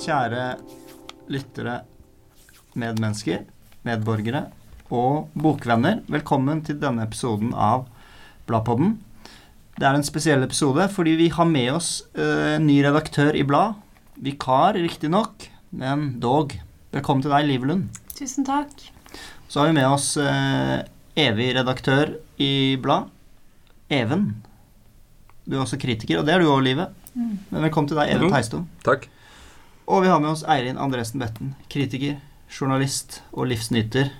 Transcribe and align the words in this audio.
kjære 0.00 0.44
lyttere, 1.30 1.82
medmennesker, 2.78 3.44
medborgere 3.84 4.46
og 4.90 5.28
bokvenner. 5.36 6.00
Velkommen 6.10 6.62
til 6.64 6.78
denne 6.80 7.04
episoden 7.04 7.52
av 7.52 7.84
Bladpodden. 8.48 8.94
Det 9.76 9.86
er 9.86 9.98
en 9.98 10.06
spesiell 10.06 10.44
episode 10.46 10.86
fordi 10.94 11.18
vi 11.20 11.28
har 11.34 11.48
med 11.48 11.68
oss 11.74 11.90
eh, 12.14 12.56
en 12.56 12.66
ny 12.68 12.80
redaktør 12.86 13.36
i 13.36 13.44
Blad. 13.46 13.76
Vikar, 14.20 14.76
riktignok, 14.80 15.46
men 15.70 16.14
dog. 16.20 16.56
Velkommen 16.96 17.24
til 17.24 17.32
deg, 17.32 17.46
Liv 17.48 17.68
Lund. 17.68 18.02
Tusen 18.16 18.48
takk. 18.48 18.72
Så 19.52 19.60
har 19.60 19.70
vi 19.70 19.78
med 19.78 19.88
oss 19.88 20.14
eh, 20.20 20.80
evig 21.20 21.52
redaktør 21.60 22.16
i 22.40 22.76
Blad, 22.80 23.12
Even. 23.92 24.30
Du 25.44 25.58
er 25.58 25.64
også 25.64 25.80
kritiker, 25.80 26.20
og 26.20 26.28
det 26.28 26.36
er 26.36 26.44
du 26.44 26.50
òg, 26.50 26.64
Livet. 26.64 26.92
Mm. 27.12 27.32
Men 27.50 27.64
velkommen 27.68 27.92
til 27.92 28.00
deg, 28.00 28.16
Even. 28.16 28.32
Teistum. 28.32 28.68
Takk. 28.86 29.10
Og 29.90 30.04
vi 30.04 30.08
har 30.08 30.20
med 30.22 30.30
oss 30.30 30.44
Eirin 30.46 30.78
Andresen 30.78 31.18
Betten, 31.18 31.48
kritiker, 31.66 32.20
journalist 32.46 33.16
og 33.32 33.48
livsnyter. 33.50 34.12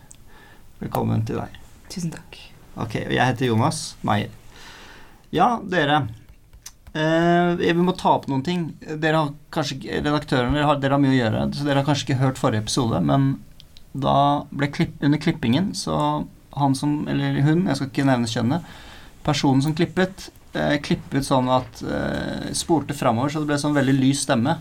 Velkommen 0.80 1.20
til 1.28 1.37
deg. 1.38 1.52
Tusen 1.92 2.11
takk. 2.11 2.38
Ok, 2.74 2.97
og 3.05 3.12
jeg 3.15 3.23
heter 3.28 3.47
Jonas 3.47 3.78
Meyer. 4.02 4.33
Ja, 5.30 5.61
dere. 5.62 6.01
Eh, 6.91 7.52
vi 7.61 7.75
må 7.78 7.95
ta 7.95 8.16
opp 8.16 8.27
noen 8.27 8.42
ting. 8.42 8.64
Dere 8.83 9.20
har 9.20 9.30
kanskje 9.55 10.01
Redaktørene 10.01 10.59
dere 10.59 10.66
har, 10.73 10.80
dere 10.83 10.98
har 10.98 11.05
mye 11.05 11.12
å 11.14 11.20
gjøre, 11.20 11.45
så 11.55 11.69
dere 11.69 11.84
har 11.84 11.87
kanskje 11.87 12.09
ikke 12.09 12.19
hørt 12.25 12.42
forrige 12.42 12.64
episode, 12.64 13.05
men 13.06 13.30
da 13.95 14.16
ble 14.50 14.73
klipp, 14.75 14.98
under 15.06 15.23
klippingen 15.23 15.70
så 15.78 16.00
han 16.59 16.75
som, 16.75 17.05
eller 17.06 17.39
hun, 17.47 17.69
jeg 17.70 17.78
skal 17.78 17.92
ikke 17.92 18.09
nevne 18.11 18.33
kjønnet, 18.33 18.75
personen 19.23 19.62
som 19.62 19.78
klippet, 19.78 20.33
eh, 20.50 20.80
klippet 20.83 21.30
sånn 21.30 21.47
at 21.61 21.87
eh, 21.87 22.50
spurte 22.59 22.98
framover, 22.98 23.30
så 23.30 23.45
det 23.45 23.52
ble 23.52 23.62
sånn 23.69 23.78
veldig 23.78 23.98
lys 24.02 24.27
stemme 24.27 24.59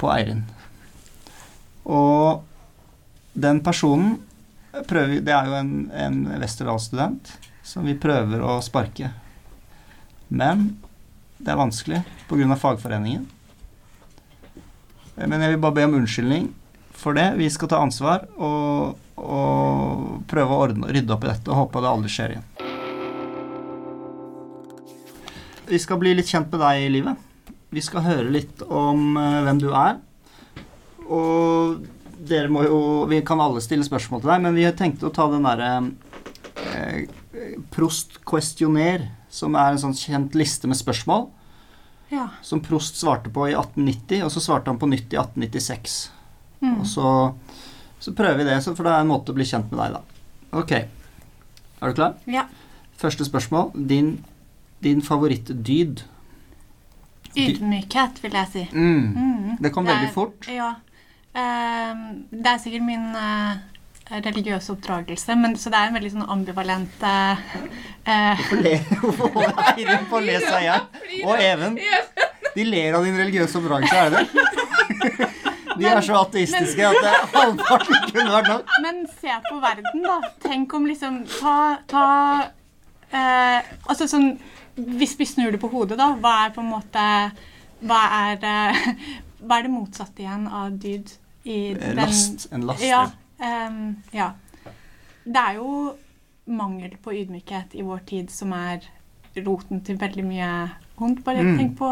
på 0.00 0.10
Eirin. 0.12 0.44
Og 1.84 2.44
den 3.34 3.60
personen 3.64 4.20
prøver 4.88 5.20
Det 5.22 5.30
er 5.30 5.46
jo 5.46 5.54
en, 5.54 5.74
en 5.94 6.16
Westerdal-student 6.40 7.30
som 7.64 7.86
vi 7.86 7.94
prøver 7.98 8.42
å 8.42 8.58
sparke. 8.64 9.12
Men 10.28 10.66
det 11.38 11.52
er 11.52 11.60
vanskelig 11.60 12.02
pga. 12.28 12.56
fagforeningen. 12.58 13.26
Men 15.14 15.42
jeg 15.44 15.54
vil 15.54 15.62
bare 15.62 15.76
be 15.78 15.84
om 15.86 15.94
unnskyldning 16.00 16.48
for 16.90 17.14
det. 17.14 17.34
Vi 17.38 17.46
skal 17.50 17.70
ta 17.70 17.78
ansvar 17.84 18.26
og, 18.34 18.98
og 19.20 20.24
prøve 20.30 20.50
å 20.50 20.64
ordne, 20.66 20.90
rydde 20.90 21.14
opp 21.14 21.26
i 21.26 21.30
dette 21.30 21.52
og 21.52 21.60
håpe 21.62 21.84
det 21.84 21.92
aldri 21.92 22.10
skjer 22.10 22.34
igjen. 22.34 22.50
Vi 25.70 25.80
skal 25.80 26.00
bli 26.02 26.12
litt 26.18 26.28
kjent 26.28 26.50
med 26.52 26.60
deg 26.60 26.82
i 26.82 26.90
livet. 26.92 27.30
Vi 27.74 27.82
skal 27.82 28.04
høre 28.06 28.30
litt 28.30 28.62
om 28.70 29.16
eh, 29.18 29.40
hvem 29.46 29.60
du 29.62 29.68
er. 29.74 29.98
Og 31.10 31.84
dere 32.24 32.48
må 32.48 32.62
jo 32.64 32.78
Vi 33.10 33.18
kan 33.26 33.40
alle 33.42 33.60
stille 33.60 33.84
spørsmål 33.84 34.22
til 34.22 34.30
deg, 34.32 34.42
men 34.46 34.54
vi 34.56 34.64
tenkte 34.70 34.78
tenkt 34.80 35.06
å 35.08 35.12
ta 35.12 35.26
den 35.32 35.44
derre 35.44 35.72
eh, 36.64 37.04
Prost 37.74 38.20
questionnaire, 38.24 39.10
som 39.34 39.56
er 39.58 39.74
en 39.74 39.80
sånn 39.82 39.96
kjent 39.98 40.36
liste 40.38 40.70
med 40.70 40.78
spørsmål 40.78 41.26
Ja. 42.14 42.28
som 42.46 42.62
Prost 42.62 42.96
svarte 43.00 43.32
på 43.34 43.48
i 43.50 43.56
1890, 43.58 44.22
og 44.24 44.30
så 44.32 44.40
svarte 44.44 44.70
han 44.70 44.78
på 44.78 44.86
nytt 44.88 45.12
i 45.12 45.18
1896. 45.18 45.96
Mm. 46.62 46.76
Og 46.78 46.86
så, 46.86 47.08
så 48.00 48.14
prøver 48.14 48.38
vi 48.38 48.46
det, 48.48 48.60
så- 48.62 48.74
for 48.78 48.86
det 48.86 48.92
er 48.94 49.02
en 49.02 49.10
måte 49.10 49.32
å 49.34 49.36
bli 49.36 49.44
kjent 49.48 49.72
med 49.72 49.80
deg, 49.82 49.96
da. 49.98 50.02
Ok. 50.60 50.72
Er 51.82 51.90
du 51.90 51.98
klar? 51.98 52.14
ja. 52.30 52.46
Første 52.96 53.26
spørsmål. 53.26 53.72
Din, 53.90 54.12
din 54.80 55.02
favorittdyd? 55.02 56.04
Ydmykhet, 57.36 58.22
vil 58.22 58.32
jeg 58.38 58.48
si. 58.52 58.64
Mm. 58.72 59.04
Mm. 59.14 59.56
Det 59.62 59.72
kom 59.74 59.86
er- 59.86 59.94
veldig 59.96 60.12
fort. 60.14 60.48
Ja. 60.48 60.72
Ehm, 61.34 62.26
det 62.30 62.46
er 62.46 62.58
sikkert 62.62 62.84
min 62.86 63.08
eh, 63.18 63.56
religiøse 64.22 64.72
oppdragelse, 64.76 65.34
men, 65.36 65.56
så 65.58 65.70
det 65.72 65.78
er 65.80 65.88
en 65.90 65.96
veldig 65.98 66.12
sånn 66.12 66.28
ambivalent 66.30 67.00
Hvorfor 68.04 69.32
holder 69.34 69.62
Eirin 69.74 70.06
på 70.10 70.18
å 70.20 70.24
le 70.24 70.36
seg 70.44 70.68
i? 70.68 70.76
Og 71.26 71.40
Even. 71.40 71.78
De 72.54 72.64
ler 72.68 72.94
av 72.94 73.04
din 73.06 73.16
religiøse 73.18 73.58
oppdragelse, 73.58 73.96
er 73.96 74.10
det 74.14 74.26
det? 74.28 75.30
De 75.78 75.86
er 75.90 76.00
så 76.06 76.20
ateistiske 76.20 76.84
at 76.86 76.98
det 77.02 77.14
halvparten 77.32 78.10
kunne 78.12 78.30
vært 78.30 78.50
nok. 78.52 78.68
Men 78.84 79.00
se 79.10 79.32
på 79.48 79.56
verden, 79.62 80.04
da. 80.04 80.20
Tenk 80.44 80.74
om 80.78 80.86
liksom 80.86 81.16
Ta, 81.40 81.54
ta 81.90 82.04
eh, 83.10 83.72
Altså 83.90 84.06
sånn 84.10 84.36
Hvis 84.76 85.14
vi 85.18 85.24
snur 85.26 85.52
det 85.54 85.60
på 85.62 85.68
hodet, 85.70 85.98
da, 85.98 86.12
hva 86.18 86.32
er 86.46 86.54
på 86.56 86.60
en 86.64 86.70
måte 86.72 87.04
Hva 87.84 88.00
er, 88.30 88.38
eh, 88.42 88.94
hva 89.44 89.58
er 89.58 89.62
det 89.68 89.70
motsatte 89.74 90.22
igjen 90.24 90.46
av 90.48 90.72
dyd 90.80 91.12
i 91.44 91.74
den 91.74 91.96
Last. 91.98 92.46
En 92.52 92.64
last. 92.66 92.82
Ja. 92.82 93.02
um, 93.38 93.96
ja. 94.12 94.30
Det 95.24 95.36
er 95.40 95.58
jo 95.58 95.94
mangel 96.46 96.96
på 97.04 97.12
ydmykhet 97.12 97.74
i 97.76 97.82
vår 97.84 98.00
tid 98.08 98.30
som 98.32 98.52
er 98.56 98.80
roten 99.44 99.80
til 99.84 99.96
veldig 100.00 100.24
mye 100.24 100.50
vondt. 100.96 101.22
Bare 101.24 101.42
Mm. 101.44 101.58
tenk 101.58 101.76
på 101.78 101.90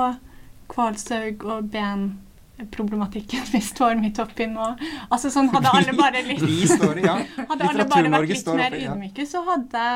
kvalsaug 0.72 1.44
og 1.44 1.70
benproblematikken 1.72 3.44
vi 3.52 3.60
står 3.60 4.00
midt 4.00 4.18
oppi 4.22 4.46
nå. 4.46 4.70
Altså 5.10 5.28
sånn 5.32 5.50
Hadde 5.52 5.72
alle 5.76 5.92
bare 5.98 6.22
litt 6.26 6.40
Vi 6.40 6.66
står 6.68 7.00
ja. 7.04 7.16
hadde 7.50 7.68
alle 7.68 7.84
bare 7.88 8.12
vært 8.14 8.28
litt 8.32 8.46
mer 8.56 8.76
ydmyke, 8.78 9.26
så 9.28 9.42
hadde 9.48 9.86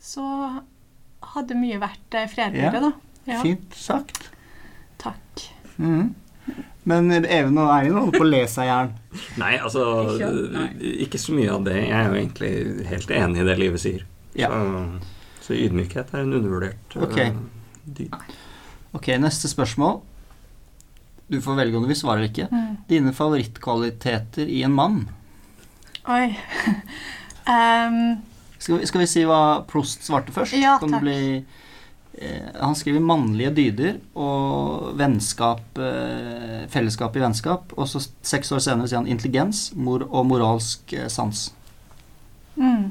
Så 0.00 0.24
hadde 1.34 1.58
mye 1.58 1.78
vært 1.82 2.16
fredeligere, 2.32 2.80
ja. 2.80 2.88
da. 2.88 2.92
Ja. 3.28 3.42
Fint 3.44 3.76
sagt. 3.76 4.30
Takk. 5.00 5.44
Mm. 5.76 6.14
Men 6.88 7.12
Even 7.12 7.58
og 7.60 7.68
Eirin 7.74 7.98
holder 7.98 8.16
på 8.16 8.24
å 8.24 8.30
le 8.30 8.40
seg 8.48 8.64
i 8.64 8.70
hjel. 8.70 8.92
Nei, 9.40 9.52
altså 9.60 9.84
Ikke? 10.14 10.30
Nei. 10.54 10.68
Ikke 11.04 11.20
så 11.20 11.34
mye 11.36 11.52
av 11.52 11.66
det. 11.66 11.76
Jeg 11.82 11.96
er 11.98 12.08
jo 12.08 12.18
egentlig 12.22 12.52
helt 12.88 13.12
enig 13.18 13.42
i 13.42 13.48
det 13.48 13.56
livet 13.60 13.82
sier. 13.82 14.06
Ja. 14.38 14.48
Så, 14.48 15.10
så 15.48 15.58
ydmykhet 15.58 16.14
er 16.14 16.24
en 16.24 16.36
undervurdert 16.38 16.96
okay. 16.96 17.34
Ok. 17.34 17.90
dyd. 17.98 18.16
Ok, 18.96 19.10
neste 19.20 19.50
spørsmål. 19.52 20.00
Du 21.28 21.42
får 21.44 21.58
velge 21.60 21.76
om 21.76 21.84
du 21.84 21.90
vil 21.90 22.00
svare 22.00 22.22
eller 22.22 22.32
ikke. 22.32 22.48
Mm. 22.48 22.80
Dine 22.88 23.12
favorittkvaliteter 23.12 24.48
i 24.48 24.62
en 24.64 24.72
mann? 24.72 25.02
Oi. 26.08 26.32
Ehm, 27.52 28.00
Skal 28.58 28.78
vi, 28.78 28.86
skal 28.86 29.00
vi 29.00 29.06
si 29.06 29.22
hva 29.24 29.64
Prost 29.70 30.02
svarte 30.06 30.32
først? 30.34 30.52
Ja, 30.58 30.78
Kan 30.82 30.90
takk. 30.90 31.02
Bli, 31.04 31.44
eh, 32.18 32.48
han 32.60 32.74
skriver 32.74 33.00
mannlige 33.00 33.52
dyder 33.54 33.98
og 34.18 34.96
vennskap, 34.98 35.78
eh, 35.78 36.66
fellesskap 36.68 37.16
i 37.16 37.20
vennskap. 37.22 37.72
Og 37.78 37.86
så 37.88 38.02
seks 38.22 38.50
år 38.52 38.58
senere 38.64 38.88
sier 38.90 38.98
han 38.98 39.06
intelligens 39.10 39.68
mor 39.76 40.02
og 40.10 40.26
moralsk 40.26 40.92
eh, 40.92 41.08
sans. 41.08 41.50
mm. 42.56 42.88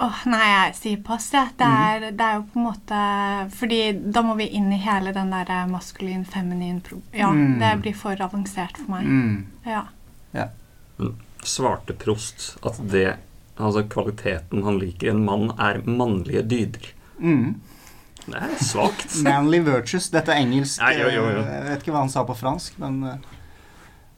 Åh, 0.00 0.20
nei, 0.32 0.46
jeg 0.48 0.74
sier 0.78 1.00
pass, 1.04 1.26
Ja. 1.34 1.42
Det, 1.58 1.66
Mm. 1.66 1.82
er, 1.84 2.10
det 2.16 2.20
er 2.24 2.34
jo 2.38 2.42
på 2.54 2.56
en 2.56 2.64
måte 2.64 3.50
Fordi 3.52 3.92
da 4.12 4.22
må 4.22 4.34
vi 4.38 4.46
inn 4.56 4.72
i 4.72 4.78
hele 4.78 5.12
den 5.12 5.28
der 5.30 5.66
maskulin, 5.68 6.24
feminin 6.24 6.80
pro 6.80 7.02
Ja, 7.12 7.28
Mm. 7.30 7.58
det 7.60 7.82
blir 7.82 7.94
for 7.94 8.16
avansert 8.16 8.78
for 8.78 8.90
meg. 8.90 9.04
Mm. 9.04 9.44
Ja. 9.66 9.84
Svarte 11.42 11.92
Prost 11.94 12.56
at 12.62 12.76
det 12.90 13.16
Altså 13.60 13.82
kvaliteten 13.92 14.62
han 14.64 14.78
liker 14.80 15.06
i 15.10 15.12
en 15.12 15.24
mann, 15.26 15.50
er 15.60 15.82
mannlige 15.86 16.42
dyder. 16.48 16.86
Mm. 17.20 17.58
Det 18.30 18.36
er 18.40 18.54
svakt. 18.62 19.16
Manly 19.26 19.60
virtues. 19.66 20.08
Dette 20.12 20.32
er 20.32 20.40
engelsk. 20.44 20.80
Nei, 20.82 20.94
jo, 21.00 21.08
jo, 21.12 21.24
jo. 21.36 21.40
eh, 21.44 21.52
Jeg 21.58 21.66
vet 21.68 21.84
ikke 21.84 21.94
hva 21.96 22.02
han 22.06 22.12
sa 22.12 22.24
på 22.28 22.36
fransk, 22.38 22.78
men 22.82 23.00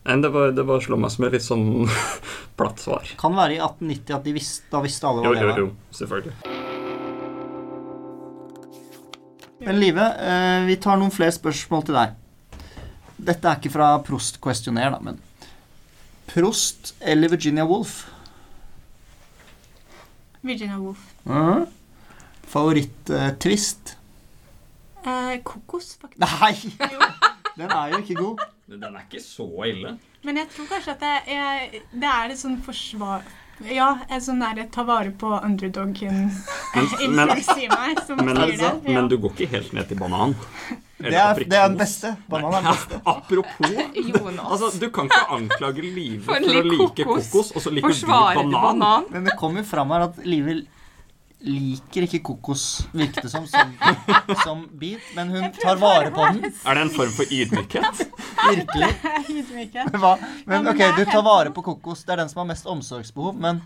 Nei, 0.02 0.16
det 0.18 0.32
var, 0.34 0.50
det 0.50 0.64
bare 0.66 0.82
slår 0.82 0.98
meg 0.98 1.12
som 1.14 1.24
et 1.28 1.34
litt 1.36 1.44
sånn 1.46 1.66
platt 2.58 2.80
svar. 2.82 3.06
kan 3.20 3.36
være 3.38 3.54
i 3.54 3.60
1890 3.62 4.16
at 4.16 4.24
de 4.26 4.32
visste, 4.34 4.66
da 4.72 4.80
visste 4.82 5.06
alle 5.06 5.22
hva 5.22 5.30
Jo, 5.30 5.34
det 5.38 5.42
jo, 5.44 5.50
var. 5.52 5.60
jo. 5.62 5.68
Selvfølgelig. 5.94 6.34
Men 9.62 9.78
Live, 9.80 10.02
eh, 10.18 10.64
vi 10.66 10.76
tar 10.82 10.98
noen 10.98 11.12
flere 11.14 11.30
spørsmål 11.36 11.84
til 11.86 11.94
deg. 12.00 12.16
Dette 13.22 13.46
er 13.46 13.60
ikke 13.60 13.70
fra 13.76 13.92
Prost 14.02 14.40
Questionnaire, 14.42 14.96
da, 14.96 14.98
men 15.06 15.20
Prost 16.32 16.94
eller 16.98 17.30
Virginia 17.30 17.62
Woolf? 17.68 18.00
Virginia 20.42 20.78
Woolf. 20.78 21.02
Mhm. 21.24 21.66
Favoritt-twist? 22.52 23.96
Eh, 25.04 25.38
kokos, 25.42 25.96
faktisk. 26.00 26.18
Nei! 26.18 26.54
Den 27.58 27.70
er 27.70 27.92
jo 27.92 27.98
ikke 28.02 28.14
god. 28.16 28.42
Den 28.70 28.84
er 28.96 29.02
ikke 29.04 29.20
så 29.22 29.46
ille. 29.68 29.96
Men 30.24 30.36
jeg 30.40 30.48
tror 30.54 30.68
kanskje 30.70 30.92
at 30.94 31.00
det 31.02 31.34
er, 31.34 31.64
det 31.92 32.08
er 32.08 32.30
et 32.32 32.38
sånn 32.40 32.58
forsvar... 32.64 33.24
Ja, 33.68 33.90
en 34.10 34.22
sånn 34.24 34.40
der 34.42 34.64
ta 34.74 34.82
vare 34.88 35.12
på 35.14 35.28
underdogen 35.44 36.30
Men- 36.32 36.88
men- 37.14 37.28
impuls 37.34 37.50
meg 37.70 38.00
som 38.08 38.18
Men, 38.24 38.36
sier 38.40 38.56
det. 38.56 38.70
Ja. 38.88 38.94
men 38.96 39.10
du 39.12 39.18
går 39.22 39.34
ikke 39.36 39.50
helt 39.52 39.74
ned 39.76 39.90
til 39.90 40.00
banan. 40.00 40.32
Det 41.02 41.18
er, 41.18 41.40
det 41.44 41.58
er 41.58 41.68
den 41.68 41.78
beste. 41.80 42.12
Banan 42.30 42.54
er 42.54 42.60
den 42.60 42.70
beste. 42.72 43.00
Apropos 43.14 43.72
Altså, 44.52 44.70
Du 44.80 44.88
kan 44.90 45.10
ikke 45.10 45.24
anklage 45.38 45.82
Live 45.82 46.22
For 46.26 46.36
for, 46.36 46.60
å 46.62 46.62
like 46.68 47.06
kokos. 47.06 47.32
kokos, 47.32 47.50
og 47.56 47.66
så 47.66 47.74
liker 47.74 47.98
du 47.98 48.06
banan. 48.06 48.54
banan? 48.54 49.10
Men 49.10 49.26
det 49.28 49.36
kommer 49.40 49.66
fram 49.66 49.92
her 49.94 50.08
at 50.10 50.22
Live 50.26 50.62
liker 51.42 52.04
ikke 52.06 52.20
kokos, 52.22 52.64
virket 52.94 53.24
det 53.26 53.30
som, 53.32 53.46
som, 53.50 53.72
som 54.44 54.60
bit, 54.78 55.02
men 55.16 55.30
hun 55.34 55.48
tar 55.56 55.80
vare 55.80 56.12
på 56.14 56.26
den. 56.28 56.52
Er 56.62 56.78
det 56.78 56.84
en 56.86 56.92
form 56.94 57.10
for 57.16 57.26
ydmykhet? 57.34 58.02
Virkelig. 58.42 58.90
Men, 59.32 59.98
Hva? 60.04 60.12
Men 60.46 60.70
ok, 60.70 60.84
du 60.98 61.02
tar 61.10 61.24
vare 61.26 61.50
på 61.54 61.64
kokos. 61.66 62.04
Det 62.06 62.14
er 62.14 62.22
den 62.22 62.30
som 62.30 62.44
har 62.44 62.48
mest 62.52 62.68
omsorgsbehov. 62.70 63.34
Men 63.42 63.58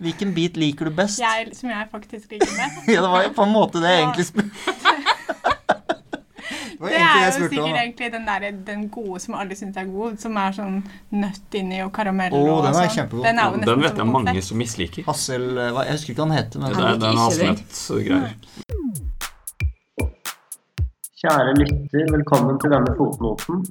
hvilken 0.00 0.32
bit 0.36 0.56
liker 0.60 0.88
du 0.88 0.96
best? 1.02 1.20
Jeg, 1.20 1.52
som 1.58 1.68
jeg 1.72 1.88
faktisk 1.92 2.32
liker 2.32 2.48
best. 2.48 2.88
Ja, 2.88 3.04
det 3.04 3.12
var 3.12 3.28
jo 3.28 3.36
på 3.36 3.44
en 3.44 3.54
måte 3.54 3.84
det 3.84 3.92
jeg 3.92 4.06
egentlig 4.06 4.28
spurte 4.32 5.16
Det 6.78 6.90
Det 6.90 6.98
er 7.00 7.24
jo 7.26 7.32
sikkert 7.48 7.58
om. 7.64 7.74
egentlig 7.74 8.08
den, 8.12 8.26
der, 8.26 8.50
den 8.66 8.82
gode 8.94 9.18
som 9.20 9.34
alle 9.34 9.56
syns 9.58 9.76
er 9.76 9.84
god, 9.90 10.18
som 10.22 10.36
er 10.38 10.52
sånn 10.54 10.76
nøtt 11.10 11.54
inni 11.58 11.80
og 11.82 11.90
karamell 11.96 12.32
oh, 12.38 12.62
den 12.62 12.70
er 12.70 12.76
sånn. 12.86 12.94
kjempegod. 12.96 13.24
Den, 13.26 13.38
er 13.42 13.56
Den 13.66 13.82
vet 13.82 13.96
som 13.96 14.04
jeg 14.06 14.12
mange 14.14 14.42
som 14.46 14.58
misliker. 14.62 15.02
Hassel... 15.08 15.48
hva- 15.74 15.84
Jeg 15.88 15.96
husker 15.98 16.12
ikke 16.14 16.22
hva 16.22 16.28
den 16.28 16.36
heter. 16.38 16.62
Men 16.62 16.68
Det 16.68 16.78
er, 16.78 16.86
er 16.86 16.94
ikke 16.94 17.24
hasselnøttgreier. 17.26 18.34
Kjære 21.18 21.52
lytter, 21.58 22.04
velkommen 22.14 22.58
til 22.62 22.70
denne 22.70 22.92
fotnoten. 22.98 23.64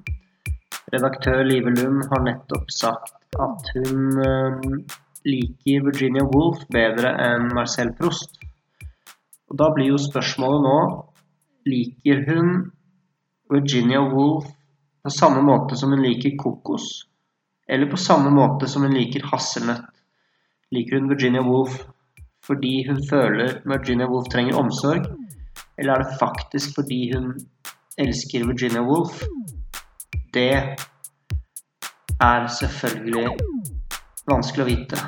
Redaktør 0.93 1.43
Live 1.47 1.71
Lund 1.77 2.03
har 2.11 2.21
nettopp 2.25 2.69
sagt 2.71 3.13
at 3.39 3.69
hun 3.75 4.19
eh, 4.23 4.67
liker 5.27 5.85
Virginia 5.87 6.23
Woolf 6.27 6.65
bedre 6.71 7.11
enn 7.27 7.47
Marcel 7.55 7.93
Proust. 7.97 8.35
Og 9.47 9.59
da 9.61 9.69
blir 9.75 9.93
jo 9.93 9.99
spørsmålet 10.09 10.65
nå 10.67 10.77
Liker 11.67 12.21
hun 12.29 12.51
Virginia 13.49 14.01
Woolf 14.01 14.45
på 15.03 15.09
samme 15.09 15.41
måte 15.41 15.75
som 15.75 15.91
hun 15.91 16.03
liker 16.03 16.37
kokos? 16.37 17.07
Eller 17.67 17.91
på 17.91 17.97
samme 17.97 18.29
måte 18.29 18.67
som 18.67 18.83
hun 18.83 18.95
liker 18.95 19.27
hasselnøtt? 19.31 19.85
Liker 20.71 20.99
hun 20.99 21.09
Virginia 21.09 21.43
Woolf 21.45 21.79
fordi 22.47 22.87
hun 22.87 22.99
føler 23.09 23.61
Virginia 23.65 24.07
Woolf 24.07 24.27
trenger 24.31 24.59
omsorg? 24.59 25.07
Eller 25.77 25.93
er 25.93 26.03
det 26.03 26.19
faktisk 26.19 26.75
fordi 26.75 27.11
hun 27.13 27.33
elsker 27.97 28.47
Virginia 28.47 28.81
Woolf? 28.81 29.23
Det 30.33 30.51
er 32.21 32.47
selvfølgelig 32.59 33.29
vanskelig 34.27 34.63
å 34.63 34.69
vite. 34.69 35.01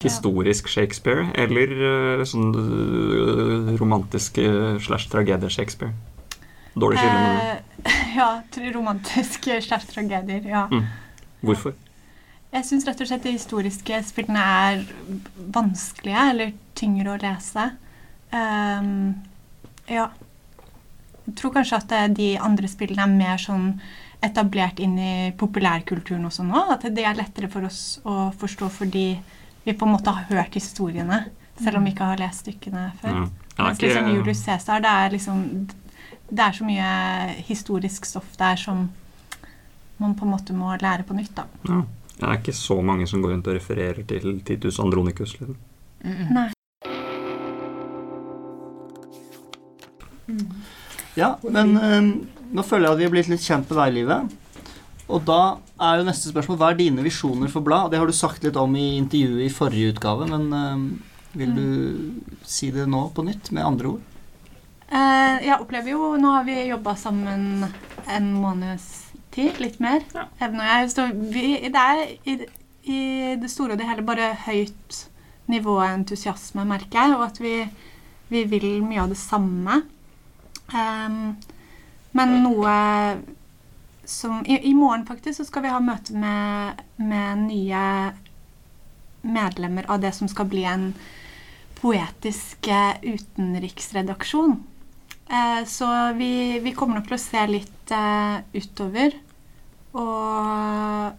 Historisk 0.00 0.68
Shakespeare 0.72 1.26
eller 1.36 1.72
eh, 1.76 2.22
sånn 2.24 2.54
eh, 2.56 3.74
romantisk 3.90 4.38
slash 4.86 5.10
tragedie-Shakespeare? 5.10 5.92
Dårlig 6.74 6.98
skille 6.98 7.12
med. 7.12 7.62
Eh, 7.84 8.16
ja, 8.20 8.42
romantisk 8.74 9.44
slash 9.44 9.86
tragedier. 9.86 10.46
Ja. 10.46 10.68
Mm. 10.70 10.86
Hvorfor? 11.40 11.74
Jeg 12.50 12.66
syns 12.66 12.86
rett 12.86 13.00
og 13.02 13.06
slett 13.06 13.26
de 13.26 13.34
historiske 13.34 14.00
spillene 14.06 14.42
er 14.42 14.84
vanskelige, 15.54 16.22
eller 16.32 16.54
tyngre 16.78 17.14
å 17.14 17.18
lese. 17.22 17.66
Um, 18.30 19.18
ja. 19.90 20.08
Jeg 21.26 21.36
tror 21.38 21.54
kanskje 21.54 21.78
at 21.78 21.92
eh, 21.94 22.08
de 22.14 22.30
andre 22.42 22.70
spillene 22.70 23.06
er 23.06 23.18
mer 23.18 23.42
sånn 23.42 23.74
etablert 24.22 24.80
inn 24.82 24.96
i 25.00 25.12
populærkulturen 25.38 26.26
også 26.28 26.46
nå. 26.46 26.64
At 26.74 26.86
det 26.90 27.06
er 27.06 27.18
lettere 27.18 27.50
for 27.50 27.66
oss 27.66 28.00
å 28.04 28.30
forstå 28.38 28.70
fordi 28.80 29.06
vi 29.64 29.76
på 29.76 29.86
en 29.86 29.94
måte 29.94 30.14
har 30.14 30.26
hørt 30.30 30.58
historiene, 30.58 31.24
selv 31.60 31.78
om 31.78 31.86
vi 31.86 31.94
ikke 31.94 32.10
har 32.12 32.20
lest 32.20 32.46
stykkene 32.46 32.90
før. 33.02 33.22
Mm. 33.22 33.30
Er 33.58 33.66
Mens 33.66 33.82
liksom 33.82 34.10
Julius 34.14 34.42
Cæsar, 34.44 34.80
det 34.80 34.90
er 34.90 35.10
liksom 35.10 35.68
Det 36.30 36.44
er 36.44 36.52
så 36.54 36.64
mye 36.64 36.90
historisk 37.48 38.06
stoff 38.06 38.36
der 38.38 38.56
som 38.56 38.88
man 40.00 40.14
på 40.16 40.24
en 40.24 40.30
måte 40.30 40.54
må 40.56 40.70
lære 40.80 41.04
på 41.04 41.16
nytt, 41.16 41.34
da. 41.36 41.44
Ja. 41.68 41.82
Det 42.20 42.28
er 42.28 42.38
ikke 42.38 42.52
så 42.52 42.76
mange 42.84 43.06
som 43.08 43.22
går 43.24 43.32
rundt 43.32 43.48
og 43.48 43.56
refererer 43.56 44.02
til 44.04 44.40
Titus 44.44 44.78
Andronicus. 44.78 45.32
Liksom. 45.40 45.56
Nei. 46.36 46.50
Ja, 51.16 51.34
men 51.42 51.72
um, 51.80 52.10
nå 52.52 52.64
føler 52.66 52.86
jeg 52.86 52.92
at 52.92 53.00
vi 53.00 53.06
har 53.06 53.14
blitt 53.14 53.30
litt 53.32 53.44
kjent 53.44 53.70
med 53.70 53.80
deg, 53.80 53.94
Livet. 53.96 54.36
Og 55.10 55.24
da 55.26 55.40
er 55.82 56.00
jo 56.00 56.06
neste 56.06 56.30
spørsmål 56.30 56.58
hva 56.60 56.70
er 56.70 56.78
dine 56.78 57.02
visjoner 57.02 57.50
for 57.50 57.64
blad? 57.66 57.90
Det 57.90 57.98
har 57.98 58.06
du 58.06 58.14
sagt 58.14 58.44
litt 58.46 58.58
om 58.60 58.76
i 58.78 58.92
intervjuet 58.98 59.46
i 59.46 59.54
forrige 59.54 59.94
utgave, 59.94 60.28
men 60.30 60.44
eh, 60.54 60.84
vil 61.32 61.52
du 61.54 61.66
si 62.46 62.70
det 62.74 62.86
nå 62.90 63.04
på 63.14 63.24
nytt 63.26 63.50
med 63.54 63.66
andre 63.66 63.92
ord? 63.94 64.06
Eh, 64.90 65.36
jeg 65.46 65.60
opplever 65.60 65.92
jo 65.92 66.16
Nå 66.18 66.32
har 66.34 66.46
vi 66.48 66.56
jobba 66.66 66.96
sammen 66.98 67.68
en 68.10 68.32
måneds 68.34 69.12
tid, 69.30 69.60
litt 69.62 69.78
mer. 69.82 70.02
Even 70.42 70.58
og 70.58 70.66
jeg. 70.66 70.90
Så 70.90 71.06
vi, 71.14 71.44
det 71.70 71.84
er 71.84 72.02
i, 72.26 72.36
i 72.90 73.02
det 73.38 73.50
store 73.52 73.76
og 73.76 73.80
det 73.80 73.86
hele 73.86 74.06
bare 74.06 74.32
høyt 74.48 75.04
nivå 75.50 75.76
av 75.82 75.94
entusiasme, 75.94 76.64
merker 76.66 76.98
jeg, 76.98 77.14
og 77.16 77.26
at 77.26 77.38
vi, 77.42 77.54
vi 78.30 78.44
vil 78.50 78.68
mye 78.86 79.04
av 79.04 79.12
det 79.12 79.18
samme. 79.18 79.82
Um, 80.70 81.36
men 82.14 82.36
noe 82.42 82.74
som 84.10 84.42
i, 84.46 84.58
I 84.70 84.74
morgen 84.74 85.06
faktisk 85.06 85.38
så 85.38 85.46
skal 85.46 85.66
vi 85.66 85.72
ha 85.74 85.78
møte 85.82 86.14
med, 86.18 86.82
med 86.98 87.46
nye 87.46 87.84
medlemmer 89.22 89.86
av 89.90 90.00
det 90.02 90.12
som 90.16 90.30
skal 90.30 90.48
bli 90.50 90.64
en 90.66 90.90
poetisk 91.80 92.68
eh, 92.68 93.00
utenriksredaksjon. 93.02 94.58
Eh, 95.30 95.62
så 95.66 95.88
vi, 96.18 96.58
vi 96.62 96.74
kommer 96.76 96.98
nok 96.98 97.08
til 97.08 97.16
å 97.16 97.22
se 97.22 97.46
litt 97.48 97.94
eh, 97.94 98.40
utover. 98.56 99.16
Og, 99.96 101.16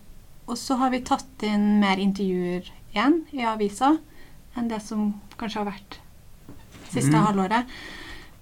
og 0.48 0.60
så 0.60 0.78
har 0.80 0.94
vi 0.94 1.04
tatt 1.08 1.44
inn 1.48 1.82
mer 1.82 2.00
intervjuer 2.00 2.70
igjen 2.92 3.22
i 3.36 3.44
avisa 3.48 3.98
enn 4.56 4.70
det 4.72 4.82
som 4.84 5.14
kanskje 5.40 5.62
har 5.62 5.72
vært 5.74 6.00
siste 6.92 7.16
Mm. 7.16 7.26
halvåret. 7.26 7.66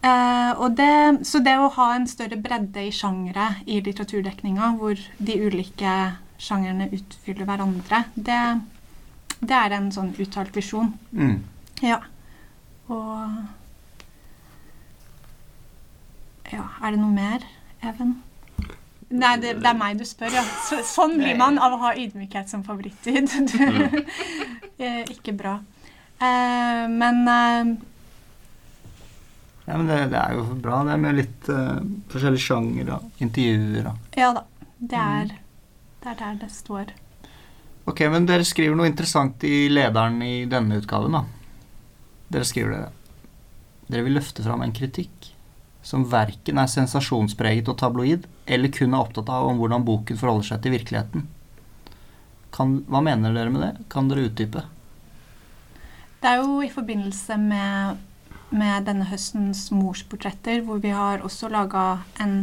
Eh, 0.01 0.69
det, 0.73 1.25
så 1.27 1.39
det 1.43 1.57
å 1.59 1.69
ha 1.75 1.95
en 1.95 2.07
større 2.07 2.37
bredde 2.39 2.81
i 2.87 2.91
sjangere 2.91 3.61
i 3.67 3.81
litteraturdekninga, 3.81 4.73
hvor 4.79 4.97
de 5.17 5.37
ulike 5.37 5.95
sjangerne 6.39 6.89
utfyller 6.95 7.45
hverandre, 7.45 8.05
det, 8.15 8.41
det 9.41 9.55
er 9.55 9.75
en 9.75 9.91
sånn 9.91 10.13
uttalt 10.17 10.55
visjon. 10.55 10.93
Mm. 11.11 11.43
Ja. 11.85 12.01
Og 12.89 13.45
Ja, 16.49 16.65
er 16.81 16.95
det 16.95 16.97
noe 16.97 17.13
mer, 17.13 17.43
Even? 17.85 18.15
Nei, 19.09 19.35
det, 19.41 19.55
det 19.61 19.69
er 19.69 19.77
meg 19.77 19.97
du 19.97 20.05
spør, 20.05 20.33
ja. 20.37 20.41
Så, 20.67 20.83
sånn 20.85 21.15
blir 21.17 21.37
man 21.37 21.57
av 21.61 21.73
å 21.75 21.79
ha 21.81 21.93
ydmykhet 21.97 22.49
som 22.51 22.65
favorittid. 22.65 23.29
Du, 24.79 24.85
eh, 24.85 25.01
ikke 25.11 25.33
bra. 25.35 25.57
Eh, 26.21 26.85
men 26.87 27.17
eh, 27.27 27.71
Ja, 29.65 29.75
men 29.75 29.89
det, 29.89 29.97
det 30.13 30.19
er 30.21 30.37
jo 30.37 30.45
bra. 30.61 30.83
Det 30.87 30.93
er 30.93 31.01
med 31.03 31.17
litt 31.19 31.49
uh, 31.51 31.81
forskjellige 32.09 32.45
sjanger 32.45 32.93
og 32.95 33.25
intervjuer 33.25 33.89
og 33.91 34.17
ja 34.17 34.29
da. 34.37 34.45
Det 34.79 35.01
er, 35.01 35.33
det 35.99 36.13
er 36.13 36.17
der 36.21 36.39
det 36.39 36.49
står. 36.53 36.93
Ok, 37.89 38.05
men 38.13 38.25
dere 38.29 38.47
skriver 38.47 38.77
noe 38.77 38.87
interessant 38.89 39.43
i 39.43 39.67
lederen 39.71 40.21
i 40.23 40.45
denne 40.49 40.79
utgaven, 40.79 41.17
da. 41.17 41.25
Dere 42.29 42.45
skriver 42.47 42.75
det. 42.75 42.85
Dere 43.89 44.05
vil 44.05 44.17
løfte 44.19 44.45
fram 44.45 44.61
en 44.61 44.75
kritikk 44.75 45.31
som 45.85 46.03
verken 46.11 46.59
er 46.59 46.69
sensasjonspreget 46.69 47.69
og 47.71 47.77
tabloid, 47.79 48.25
eller 48.49 48.71
kun 48.73 48.93
er 48.93 49.01
opptatt 49.01 49.29
av 49.31 49.47
om 49.47 49.61
hvordan 49.61 49.85
boken 49.87 50.19
forholder 50.19 50.51
seg 50.51 50.61
til 50.63 50.75
virkeligheten. 50.75 51.25
Kan, 52.53 52.81
hva 52.89 53.01
mener 53.05 53.33
dere 53.33 53.53
med 53.53 53.63
det? 53.63 53.71
Kan 53.91 54.09
dere 54.11 54.27
utdype? 54.27 54.65
Det 56.19 56.27
er 56.27 56.41
jo 56.43 56.59
i 56.65 56.71
forbindelse 56.73 57.37
med, 57.39 57.99
med 58.51 58.89
denne 58.89 59.07
høstens 59.07 59.69
morsportretter, 59.71 60.65
hvor 60.67 60.81
vi 60.83 60.91
har 60.93 61.23
også 61.23 61.49
laga 61.53 62.01
en, 62.21 62.41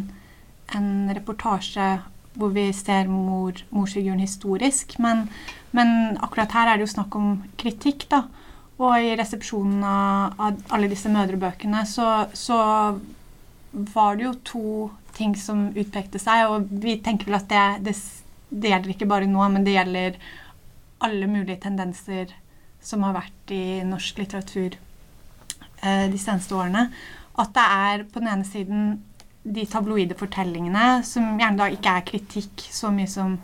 en 0.75 0.90
reportasje 1.12 1.97
hvor 2.37 2.50
vi 2.52 2.66
ser 2.76 3.09
mor, 3.09 3.57
morsfiguren 3.73 4.21
historisk. 4.21 4.99
Men, 5.02 5.26
men 5.76 6.19
akkurat 6.25 6.52
her 6.57 6.73
er 6.73 6.76
det 6.76 6.87
jo 6.87 6.95
snakk 6.97 7.16
om 7.16 7.31
kritikk, 7.61 8.09
da. 8.12 8.26
Og 8.76 8.92
i 9.00 9.14
resepsjonen 9.16 9.85
av, 9.88 10.59
alle 10.75 10.88
disse 10.92 11.09
mødrebøkene 11.12 11.80
så, 11.88 12.26
så 12.37 12.59
var 13.73 14.16
det 14.16 14.26
jo 14.26 14.33
to 14.45 14.66
ting 15.16 15.33
som 15.40 15.71
utpekte 15.73 16.21
seg, 16.21 16.50
og 16.52 16.68
vi 16.83 16.99
tenker 17.04 17.30
vel 17.30 17.38
at 17.38 17.49
det, 17.49 17.64
det, 17.87 17.95
det 18.52 18.73
gjelder 18.73 18.92
ikke 18.92 19.09
bare 19.09 19.28
nå, 19.30 19.40
men 19.52 19.64
det 19.64 19.78
gjelder 19.78 20.18
alle 21.06 21.28
mulige 21.30 21.62
tendenser 21.64 22.35
som 22.85 23.04
har 23.06 23.16
vært 23.16 23.52
i 23.54 23.83
norsk 23.88 24.21
litteratur 24.21 24.76
eh, 24.76 26.06
de 26.12 26.21
seneste 26.21 26.56
årene. 26.56 26.87
At 27.40 27.52
det 27.56 27.64
er 27.64 28.04
på 28.12 28.21
den 28.21 28.33
ene 28.33 28.49
siden 28.49 28.85
de 29.47 29.64
tabloide 29.71 30.16
fortellingene, 30.18 31.00
som 31.06 31.37
gjerne 31.40 31.61
da 31.61 31.71
ikke 31.73 31.97
er 31.97 32.06
kritikk 32.09 32.66
så 32.73 32.90
mye 32.95 33.09
som 33.11 33.37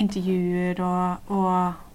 intervjuer 0.00 0.80
og, 0.84 1.32
og 1.36 1.89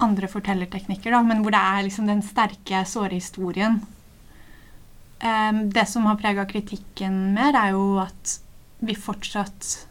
andre 0.00 0.28
fortellerteknikker, 0.28 1.10
da, 1.10 1.22
men 1.22 1.42
hvor 1.42 1.50
det 1.54 1.60
er 1.60 1.84
liksom 1.86 2.06
den 2.10 2.22
sterke, 2.22 2.82
såre 2.86 3.14
historien. 3.16 3.78
Um, 5.24 5.70
det 5.72 5.86
som 5.88 6.04
har 6.06 6.18
prega 6.20 6.44
kritikken 6.48 7.32
mer, 7.34 7.56
er 7.56 7.72
jo 7.72 7.96
at 8.02 8.34
vi 8.84 8.94
fortsatt 8.94 9.86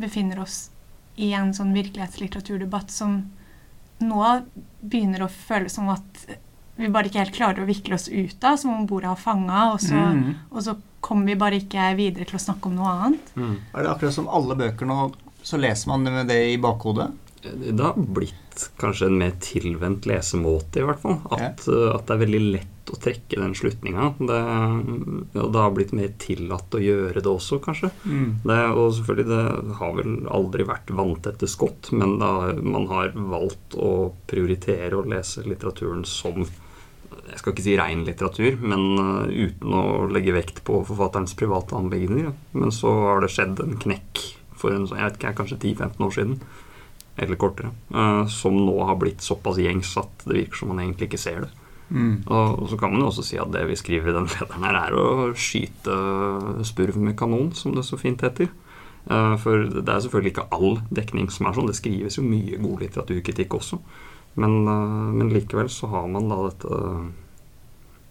befinner 0.00 0.40
oss 0.40 0.70
i 1.20 1.30
en 1.36 1.52
sånn 1.56 1.74
virkelighetslitteraturdebatt 1.76 2.90
som 2.92 3.18
nå 4.00 4.22
begynner 4.80 5.24
å 5.24 5.28
føles 5.32 5.76
som 5.76 5.88
at 5.92 6.24
vi 6.76 6.88
bare 6.92 7.08
ikke 7.08 7.22
helt 7.22 7.36
klarer 7.36 7.62
å 7.64 7.68
vikle 7.68 7.96
oss 7.96 8.08
ut 8.08 8.42
av, 8.44 8.56
som 8.60 8.72
om 8.74 8.86
bordet 8.88 9.08
har 9.08 9.16
fanga, 9.20 9.72
og, 9.72 9.80
så- 9.80 9.94
Mhm. 10.12 10.34
og 10.50 10.62
så 10.62 10.76
kommer 11.00 11.24
vi 11.26 11.34
bare 11.34 11.60
ikke 11.60 11.94
videre 11.96 12.24
til 12.26 12.36
å 12.36 12.44
snakke 12.44 12.66
om 12.66 12.74
noe 12.76 12.88
annet. 12.92 13.34
Mm. 13.36 13.56
Er 13.74 13.82
det 13.82 13.90
akkurat 13.90 14.12
som 14.12 14.28
alle 14.28 14.54
bøker 14.56 14.86
nå, 14.86 15.14
så 15.42 15.58
leser 15.60 15.88
man 15.88 16.04
det 16.04 16.12
med 16.12 16.26
det 16.28 16.52
i 16.54 16.56
bakhodet? 16.58 17.12
Det 17.54 17.82
har 17.82 17.96
blitt 17.96 18.70
kanskje 18.80 19.10
en 19.10 19.20
mer 19.20 19.36
tilvendt 19.44 20.08
lesemåte, 20.08 20.80
i 20.80 20.86
hvert 20.88 21.02
fall. 21.02 21.20
At, 21.30 21.66
ja. 21.68 21.92
at 21.96 22.08
det 22.08 22.16
er 22.16 22.22
veldig 22.24 22.42
lett 22.54 22.92
å 22.92 22.98
trekke 23.02 23.40
den 23.40 23.54
slutninga. 23.58 24.12
Og 24.22 24.28
det 24.30 25.62
har 25.62 25.72
blitt 25.74 25.94
mer 25.96 26.12
tillatt 26.22 26.76
å 26.76 26.82
gjøre 26.82 27.22
det 27.22 27.30
også, 27.30 27.58
kanskje. 27.64 27.90
Det, 28.46 28.60
og 28.72 28.94
selvfølgelig, 28.98 29.26
det 29.32 29.78
har 29.80 29.96
vel 29.98 30.14
aldri 30.38 30.68
vært 30.68 30.92
vanntette 30.94 31.50
skott, 31.50 31.90
men 31.96 32.18
da, 32.22 32.30
man 32.62 32.86
har 32.92 33.16
valgt 33.16 33.76
å 33.78 34.12
prioritere 34.30 34.96
å 34.96 35.06
lese 35.08 35.44
litteraturen 35.46 36.06
som 36.08 36.46
jeg 37.26 37.40
skal 37.40 37.54
ikke 37.54 37.64
si 37.64 37.74
ren 37.78 38.04
litteratur, 38.06 38.58
men 38.62 38.84
uh, 39.00 39.26
uten 39.26 39.74
å 39.74 39.84
legge 40.10 40.34
vekt 40.36 40.62
på 40.66 40.78
forfatterens 40.86 41.34
private 41.38 41.74
anliggender. 41.78 42.30
Men 42.54 42.74
så 42.74 42.92
har 43.02 43.24
det 43.24 43.32
skjedd 43.34 43.62
en 43.64 43.74
knekk 43.82 44.22
for 44.56 44.72
en, 44.72 44.86
sånn- 44.86 45.00
jeg 45.00 45.10
vet 45.10 45.18
ikke, 45.20 45.34
kanskje 45.40 45.58
10-15 45.58 46.06
år 46.06 46.14
siden, 46.16 46.38
eller 47.16 47.38
kortere, 47.40 47.72
uh, 47.94 48.26
som 48.28 48.56
nå 48.56 48.76
har 48.84 48.98
blitt 49.00 49.24
såpass 49.24 49.60
gjengs 49.62 49.94
at 50.00 50.26
det 50.26 50.42
virker 50.42 50.60
som 50.60 50.72
man 50.72 50.82
egentlig 50.84 51.10
ikke 51.10 51.22
ser 51.22 51.46
det. 51.46 51.52
Mm. 51.88 52.26
Og, 52.26 52.62
og 52.62 52.68
så 52.70 52.76
kan 52.80 52.92
man 52.92 53.04
jo 53.04 53.10
også 53.12 53.24
si 53.24 53.38
at 53.38 53.52
det 53.54 53.62
vi 53.68 53.78
skriver 53.78 54.10
i 54.10 54.16
den 54.16 54.28
lederen 54.32 54.66
her, 54.66 54.78
er 54.80 54.96
å 54.98 55.32
skyte 55.38 55.96
spurv 56.66 56.98
med 57.00 57.16
kanon, 57.18 57.52
som 57.54 57.76
det 57.76 57.86
så 57.86 57.98
fint 58.00 58.24
heter. 58.26 58.50
Eh, 59.06 59.36
For 59.42 59.68
det 59.70 59.86
er 59.86 60.02
selvfølgelig 60.02 60.34
ikke 60.34 60.48
all 60.54 60.80
dekning 60.94 61.30
som 61.30 61.46
er 61.46 61.56
sånn. 61.56 61.70
Det 61.70 61.78
skrives 61.78 62.18
jo 62.18 62.26
mye 62.26 62.58
god 62.62 62.82
litteraturkritikk 62.82 63.58
også. 63.58 63.78
Men, 64.36 64.66
eh, 64.68 65.12
men 65.20 65.32
likevel 65.32 65.70
så 65.72 65.88
har 65.92 66.08
man 66.10 66.28
da 66.28 66.40
dette 66.48 66.80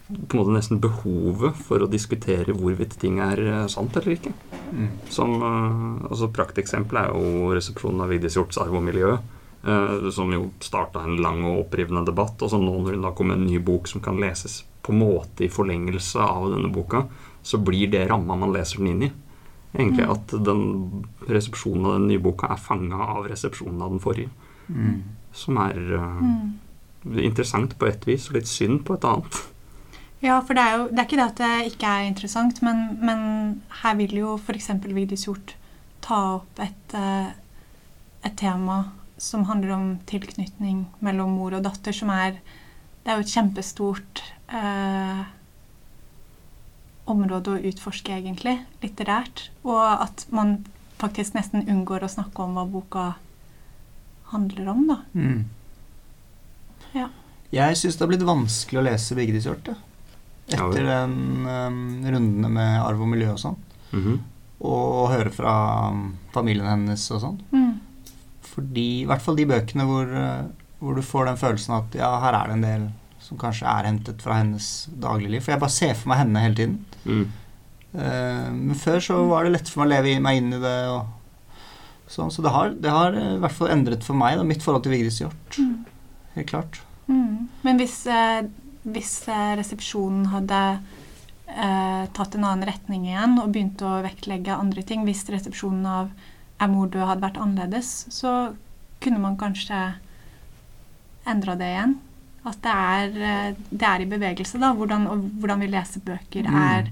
på 0.08 0.38
en 0.38 0.40
måte 0.40 0.54
nesten 0.54 0.82
behovet 0.84 1.56
for 1.66 1.82
å 1.82 1.90
diskutere 1.90 2.54
hvorvidt 2.54 3.00
ting 3.02 3.18
er 3.24 3.40
eh, 3.42 3.64
sant 3.72 3.96
eller 3.98 4.14
ikke. 4.16 4.34
Mm. 4.72 4.90
Som, 5.10 5.34
eh, 5.42 6.06
altså 6.12 6.30
Prakteksempel 6.34 7.00
er 7.02 7.10
jo 7.10 7.50
resepsjonen 7.56 8.04
av 8.06 8.12
Vigdis 8.14 8.38
Hjorts 8.38 8.60
'Arv 8.62 8.78
og 8.78 8.84
miljø', 8.86 9.18
eh, 9.66 10.10
som 10.14 10.32
jo 10.34 10.52
starta 10.62 11.04
en 11.04 11.18
lang 11.18 11.44
og 11.44 11.66
opprivende 11.66 12.06
debatt. 12.06 12.38
Og 12.42 12.52
så 12.52 12.60
nå 12.62 12.76
når 12.84 12.92
det 12.94 13.02
da 13.02 13.12
kommer 13.18 13.34
en 13.34 13.48
ny 13.48 13.58
bok 13.58 13.88
som 13.88 14.02
kan 14.02 14.20
leses 14.22 14.64
på 14.84 14.94
en 14.94 15.00
måte 15.00 15.42
i 15.42 15.50
forlengelse 15.50 16.22
av 16.22 16.52
denne 16.54 16.72
boka, 16.72 17.08
så 17.42 17.58
blir 17.58 17.90
det 17.90 18.08
ramma 18.10 18.36
man 18.38 18.54
leser 18.54 18.78
den 18.78 18.88
inn 18.88 19.04
i. 19.04 19.12
Egentlig 19.76 20.06
at 20.10 20.28
den 20.46 21.04
resepsjonen 21.28 21.86
av 21.86 21.94
den 21.98 22.08
nye 22.08 22.22
boka 22.22 22.48
er 22.48 22.62
fanga 22.62 22.96
av 23.18 23.26
resepsjonen 23.28 23.82
av 23.82 23.90
den 23.90 24.00
forrige. 24.00 24.30
Mm. 24.70 25.02
Som 25.34 25.58
er 25.58 25.82
eh, 25.98 26.22
Mm. 27.06 27.20
interessant 27.22 27.78
på 27.78 27.86
et 27.88 28.06
vis, 28.08 28.30
og 28.30 28.36
litt 28.36 28.48
synd 28.48 28.84
på 28.86 28.94
et 28.96 29.04
annet. 29.06 29.55
Ja, 30.26 30.40
for 30.42 30.58
det 30.58 30.64
er 30.66 30.78
jo 30.80 30.86
det 30.90 30.98
er 30.98 31.06
ikke 31.06 31.20
det 31.20 31.28
at 31.28 31.42
det 31.42 31.72
ikke 31.72 31.90
er 31.90 32.10
interessant, 32.10 32.62
men, 32.66 32.84
men 33.06 33.20
her 33.84 33.98
vil 34.00 34.16
jo 34.18 34.36
f.eks. 34.40 34.72
Vigdis 34.90 35.28
Hjorth 35.28 35.54
ta 36.06 36.22
opp 36.40 36.62
et, 36.64 36.96
eh, 36.98 37.30
et 38.26 38.38
tema 38.40 38.80
som 39.22 39.46
handler 39.46 39.76
om 39.76 39.88
tilknytning 40.10 40.86
mellom 41.06 41.38
mor 41.38 41.56
og 41.56 41.66
datter, 41.66 41.96
som 41.96 42.10
er 42.14 42.40
Det 43.06 43.14
er 43.14 43.20
jo 43.20 43.22
et 43.22 43.34
kjempestort 43.36 44.22
eh, 44.50 45.26
område 47.06 47.52
å 47.54 47.60
utforske, 47.70 48.16
egentlig, 48.18 48.56
litterært. 48.82 49.52
Og 49.62 49.78
at 49.78 50.24
man 50.34 50.56
faktisk 50.98 51.36
nesten 51.38 51.68
unngår 51.70 52.02
å 52.02 52.10
snakke 52.10 52.42
om 52.42 52.58
hva 52.58 52.64
boka 52.66 53.04
handler 54.32 54.72
om, 54.74 54.82
da. 54.90 54.98
Mm. 55.14 55.46
Ja. 56.98 57.12
Jeg 57.54 57.78
syns 57.78 58.00
det 58.00 58.08
har 58.08 58.10
blitt 58.10 58.26
vanskelig 58.26 58.82
å 58.82 58.88
lese 58.90 59.20
Vigdis 59.20 59.46
Hjorth. 59.46 59.76
Ja, 60.52 60.68
Etter 60.68 60.86
den 60.86 61.16
um, 61.48 61.80
rundene 62.06 62.52
med 62.54 62.82
arv 62.84 63.02
og 63.02 63.10
miljø 63.10 63.32
og 63.34 63.42
sånn. 63.42 63.58
Mhm. 63.96 64.20
Og 64.66 65.10
høre 65.12 65.32
fra 65.34 65.56
um, 65.92 66.04
familien 66.34 66.70
hennes 66.70 67.02
og 67.12 67.24
sånn. 67.24 67.40
Mm. 67.52 68.14
Fordi, 68.46 68.86
I 69.02 69.08
hvert 69.10 69.24
fall 69.26 69.40
de 69.40 69.48
bøkene 69.50 69.88
hvor, 69.90 70.08
uh, 70.10 70.46
hvor 70.80 70.96
du 70.96 71.04
får 71.06 71.28
den 71.30 71.42
følelsen 71.42 71.76
at 71.80 71.98
ja, 71.98 72.12
her 72.24 72.38
er 72.38 72.52
det 72.52 72.56
en 72.56 72.68
del 72.68 72.86
som 73.26 73.42
kanskje 73.42 73.68
er 73.68 73.90
hentet 73.90 74.22
fra 74.24 74.38
hennes 74.40 74.70
dagligliv. 75.02 75.44
For 75.44 75.56
jeg 75.56 75.64
bare 75.66 75.76
ser 75.76 75.98
for 75.98 76.14
meg 76.14 76.22
henne 76.22 76.46
hele 76.46 76.60
tiden. 76.62 76.78
Mm. 77.04 77.26
Uh, 77.96 78.50
men 78.54 78.80
før 78.80 79.02
så 79.04 79.20
var 79.28 79.46
det 79.46 79.58
lett 79.58 79.72
for 79.72 79.84
meg 79.84 79.90
å 79.90 79.94
leve 79.96 80.24
meg 80.24 80.40
inn 80.40 80.56
i 80.56 80.62
det. 80.62 80.78
Og 80.94 82.12
sånn, 82.12 82.32
så 82.32 82.46
det 82.46 82.54
har, 82.54 82.74
det 82.80 82.92
har 82.94 83.16
eh, 83.18 83.34
i 83.36 83.42
hvert 83.42 83.56
fall 83.58 83.72
endret 83.74 84.06
for 84.06 84.18
meg 84.18 84.38
da, 84.40 84.46
mitt 84.48 84.64
forhold 84.64 84.86
til 84.86 84.94
Vigdis 84.94 85.20
Hjorth. 85.24 85.58
Mm. 85.58 85.86
Helt 86.36 86.52
klart. 86.52 86.82
Mm. 87.10 87.48
Men 87.66 87.82
hvis, 87.82 87.98
eh, 88.12 88.46
hvis 88.86 89.28
eh, 89.32 89.56
resepsjonen 89.60 90.28
hadde 90.32 90.60
eh, 91.50 92.06
tatt 92.14 92.36
en 92.38 92.46
annen 92.46 92.68
retning 92.70 93.08
igjen 93.10 93.38
og 93.42 93.52
begynt 93.56 93.82
å 93.86 93.98
vektlegge 94.06 94.56
andre 94.58 94.84
ting, 94.86 95.06
hvis 95.08 95.26
resepsjonen 95.30 95.86
av 95.90 96.12
'Er 96.56 96.70
mor 96.72 96.88
død' 96.88 97.08
hadde 97.10 97.22
vært 97.26 97.38
annerledes, 97.42 98.06
så 98.10 98.56
kunne 99.02 99.20
man 99.20 99.36
kanskje 99.36 99.96
endra 101.28 101.56
det 101.60 101.68
igjen. 101.74 101.98
At 102.46 102.62
det 102.62 102.72
er, 102.72 103.08
eh, 103.50 103.56
det 103.72 103.88
er 103.90 104.02
i 104.02 104.06
bevegelse, 104.06 104.60
da. 104.60 104.74
Hvordan, 104.74 105.08
og 105.08 105.18
hvordan 105.42 105.60
vi 105.60 105.68
leser 105.68 106.00
bøker, 106.00 106.46
Mm. 106.48 106.56
er 106.56 106.92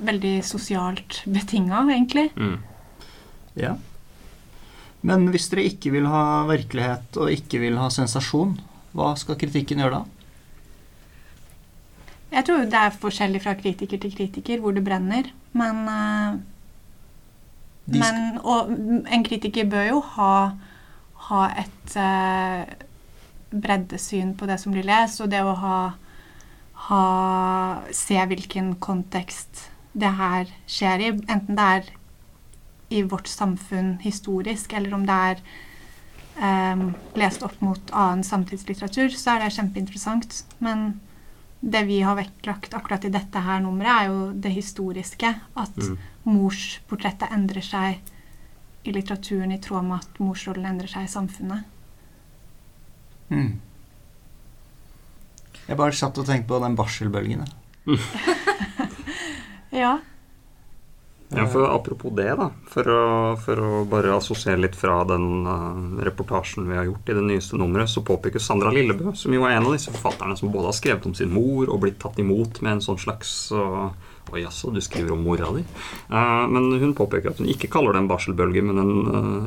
veldig 0.00 0.42
sosialt 0.44 1.22
betinga, 1.26 1.82
egentlig. 1.90 2.30
Mm. 2.36 2.58
Ja. 3.56 3.76
Men 5.02 5.28
hvis 5.28 5.50
dere 5.50 5.68
ikke 5.68 5.92
vil 5.92 6.06
ha 6.06 6.46
virkelighet 6.46 7.16
og 7.20 7.28
ikke 7.28 7.60
vil 7.60 7.76
ha 7.76 7.88
sensasjon, 7.88 8.58
hva 8.94 9.14
skal 9.18 9.36
kritikken 9.36 9.78
gjøre 9.78 9.90
da? 9.90 10.04
Jeg 12.34 12.46
tror 12.48 12.64
det 12.66 12.80
er 12.80 12.96
forskjellig 12.98 13.42
fra 13.44 13.54
kritiker 13.58 14.00
til 14.02 14.14
kritiker 14.14 14.62
hvor 14.62 14.74
det 14.74 14.84
brenner, 14.84 15.30
men 15.52 15.84
uh, 15.88 16.40
Men, 17.86 18.38
og 18.40 18.70
en 19.12 19.24
kritiker 19.24 19.68
bør 19.68 19.82
jo 19.90 19.98
ha, 20.16 20.50
ha 21.28 21.40
et 21.60 21.96
uh, 22.00 22.64
breddesyn 23.52 24.32
på 24.34 24.48
det 24.48 24.56
som 24.60 24.72
blir 24.72 24.86
lest, 24.88 25.20
og 25.20 25.30
det 25.30 25.42
å 25.44 25.52
ha, 25.60 25.78
ha 26.88 27.02
Se 27.92 28.16
hvilken 28.30 28.74
kontekst 28.80 29.68
det 29.92 30.10
her 30.18 30.48
skjer 30.66 31.04
i. 31.04 31.12
Enten 31.28 31.58
det 31.58 31.68
er 31.76 31.92
i 32.94 33.02
vårt 33.02 33.28
samfunn 33.28 33.98
historisk, 34.02 34.72
eller 34.72 34.94
om 34.94 35.06
det 35.06 35.20
er 35.30 35.44
um, 36.40 36.88
lest 37.18 37.44
opp 37.46 37.60
mot 37.64 37.92
annen 37.92 38.24
samtidslitteratur, 38.26 39.12
så 39.14 39.36
er 39.36 39.44
det 39.44 39.54
kjempeinteressant. 39.56 40.42
Men 40.58 41.00
det 41.64 41.80
vi 41.88 42.00
har 42.04 42.16
vektlagt 42.18 42.74
akkurat 42.76 43.04
i 43.08 43.10
dette 43.14 43.40
her 43.40 43.60
nummeret, 43.64 44.02
er 44.02 44.10
jo 44.10 44.32
det 44.44 44.52
historiske. 44.52 45.30
At 45.56 45.76
Mm. 45.80 45.98
morsportrettet 46.24 47.30
endrer 47.32 47.62
seg 47.64 48.00
i 48.84 48.92
litteraturen 48.92 49.52
i 49.52 49.58
tråd 49.58 49.84
med 49.84 49.98
at 50.02 50.18
morsrollen 50.20 50.66
endrer 50.68 50.88
seg 50.92 51.04
i 51.06 51.12
samfunnet. 51.12 51.64
Mm. 53.30 53.60
Jeg 55.68 55.76
bare 55.80 55.92
satt 55.96 56.18
og 56.20 56.26
tenkte 56.28 56.48
på 56.48 56.60
den 56.60 56.76
barselbølgen. 56.76 57.46
jeg. 57.46 57.98
Ja. 59.74 59.98
Ja, 61.28 61.46
for 61.46 61.64
Apropos 61.76 62.12
det, 62.16 62.28
da, 62.38 62.50
for 62.70 62.88
å, 62.90 63.04
for 63.40 63.60
å 63.60 63.82
bare 63.88 64.12
assosiere 64.14 64.60
litt 64.60 64.76
fra 64.78 65.00
den 65.08 65.46
uh, 65.48 66.02
reportasjen 66.04 66.68
vi 66.68 66.76
har 66.76 66.86
gjort 66.86 67.10
i 67.10 67.16
det 67.16 67.24
nyeste 67.24 67.58
nummeret, 67.58 67.90
så 67.90 68.04
påpeker 68.06 68.42
Sandra 68.42 68.70
Lillebø, 68.74 69.14
som 69.18 69.34
jo 69.34 69.46
er 69.48 69.56
en 69.56 69.66
av 69.66 69.74
disse 69.74 69.92
forfatterne 69.94 70.36
som 70.38 70.52
både 70.52 70.70
har 70.70 70.76
skrevet 70.76 71.08
om 71.08 71.16
sin 71.16 71.32
mor 71.34 71.70
og 71.72 71.80
blitt 71.86 71.98
tatt 72.02 72.20
imot 72.22 72.60
med 72.62 72.76
en 72.76 72.84
sånn 72.84 73.00
slags 73.00 73.34
uh, 73.56 73.88
Oi, 74.32 74.40
jaså, 74.40 74.70
du 74.72 74.80
skriver 74.80 75.12
om 75.12 75.20
mora 75.20 75.50
di? 75.52 75.60
Uh, 76.08 76.46
men 76.48 76.70
hun 76.80 76.94
påpeker 76.96 77.34
at 77.34 77.42
hun 77.42 77.50
ikke 77.50 77.68
kaller 77.72 77.92
det 77.92 78.00
en 78.00 78.08
barselbølge, 78.08 78.62
men 78.64 78.80
en, 78.80 78.94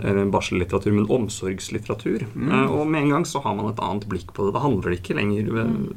eller 0.03 0.22
en 0.22 0.34
barsellitteratur, 0.34 0.93
men 0.93 1.10
omsorgslitteratur. 1.12 2.27
Eh, 2.27 2.69
og 2.69 2.86
med 2.86 3.07
en 3.07 3.15
gang 3.15 3.25
så 3.25 3.41
har 3.41 3.57
man 3.57 3.72
et 3.72 3.81
annet 3.84 4.05
blikk 4.10 4.29
på 4.38 4.46
det. 4.46 4.53
Da 4.53 4.62
handler 4.62 4.93
det 4.93 5.00
ikke 5.01 5.17
lenger 5.17 5.50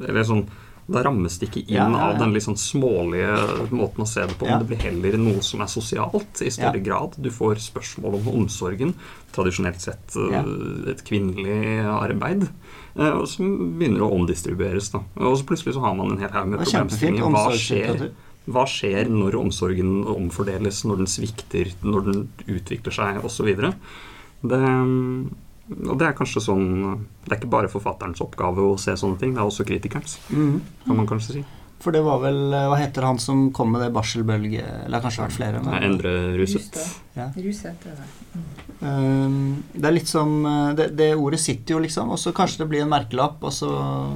Eller 0.09 0.25
sånn 0.25 0.47
da 0.91 1.03
rammes 1.05 1.37
det 1.39 1.49
ikke 1.49 1.63
inn 1.63 1.75
Ja, 1.75 1.87
ja, 1.89 2.07
av 2.09 2.19
den 2.19 2.33
litt 2.35 2.45
sånn 2.45 2.59
smålige 2.59 3.35
måten 3.73 4.05
å 4.05 4.07
se 4.09 4.25
det 4.27 4.37
på, 4.39 4.47
men 4.47 4.61
det 4.63 4.69
blir 4.69 4.81
heller 4.83 5.17
noe 5.21 5.43
som 5.45 5.63
er 5.63 5.71
sosialt 5.71 6.41
i 6.43 6.51
større 6.53 6.81
grad. 6.83 7.17
Du 7.21 7.29
får 7.33 7.61
spørsmål 7.63 8.19
om 8.19 8.29
omsorgen, 8.35 8.95
tradisjonelt 9.35 9.83
sett 9.83 10.17
eh, 10.19 10.51
et 10.91 11.03
kvinnelig 11.07 11.85
arbeid, 11.91 12.47
eh, 12.95 13.21
som 13.29 13.53
begynner 13.79 14.05
å 14.05 14.11
omdistribueres. 14.17 14.91
Da. 14.95 15.03
Og 15.21 15.39
så 15.39 15.47
plutselig 15.47 15.77
så 15.77 15.85
har 15.85 15.95
man 15.99 16.13
en 16.15 16.23
hel 16.23 16.33
haug 16.35 16.51
med 16.53 16.65
problemstillinger. 16.65 17.31
Hva 17.35 17.45
skjer, 17.55 18.09
hva 18.51 18.65
skjer 18.69 19.11
når 19.13 19.39
omsorgen 19.43 20.01
omfordeles, 20.11 20.83
når 20.89 21.03
den 21.03 21.13
svikter, 21.13 21.71
når 21.85 22.09
den 22.09 22.27
utvikler 22.47 22.99
seg 22.99 23.23
osv.? 23.27 23.53
Det, 24.41 24.61
og 25.89 25.97
det 25.99 26.07
er 26.07 26.13
kanskje 26.13 26.41
sånn 26.43 26.65
Det 27.25 27.31
er 27.31 27.37
ikke 27.39 27.49
bare 27.49 27.69
forfatterens 27.71 28.21
oppgave 28.21 28.57
å 28.57 28.77
se 28.79 28.91
sånne 28.97 29.19
ting, 29.19 29.33
det 29.33 29.39
er 29.41 29.45
også 29.47 29.63
kritikerens, 29.65 30.17
Mhm. 30.29 30.61
kan 30.85 30.95
man 30.97 31.07
kanskje 31.07 31.33
si. 31.33 31.45
For 31.81 31.95
det 31.95 32.03
var 32.05 32.21
vel 32.23 32.41
eh, 32.53 32.67
Hva 32.69 32.79
heter 32.81 33.07
han 33.07 33.19
som 33.21 33.47
kom 33.55 33.73
med 33.73 33.81
det 33.85 33.91
barselbølge 33.95 34.61
Eller 34.61 34.91
det 34.91 34.99
har 34.99 35.07
kanskje 35.07 35.25
vært 35.25 35.37
flere. 35.37 35.63
Nei, 35.65 35.77
Men, 35.77 35.87
Endre 35.89 36.15
Ruset. 36.37 36.81
Ja. 37.17 37.31
Ruset 37.35 37.87
er 37.89 38.01
det. 38.01 38.09
Ehm, 38.81 39.61
det 39.73 39.85
er 39.85 39.93
litt 39.93 40.09
som 40.09 40.31
eh, 40.47 40.73
det, 40.77 40.87
det 40.97 41.09
ordet 41.13 41.39
sitter 41.41 41.75
jo, 41.75 41.81
liksom, 41.83 42.09
og 42.13 42.19
så 42.19 42.33
kanskje 42.35 42.63
det 42.63 42.69
blir 42.71 42.83
en 42.85 42.91
merkelapp, 42.91 43.37
og 43.45 43.53
så 43.53 43.69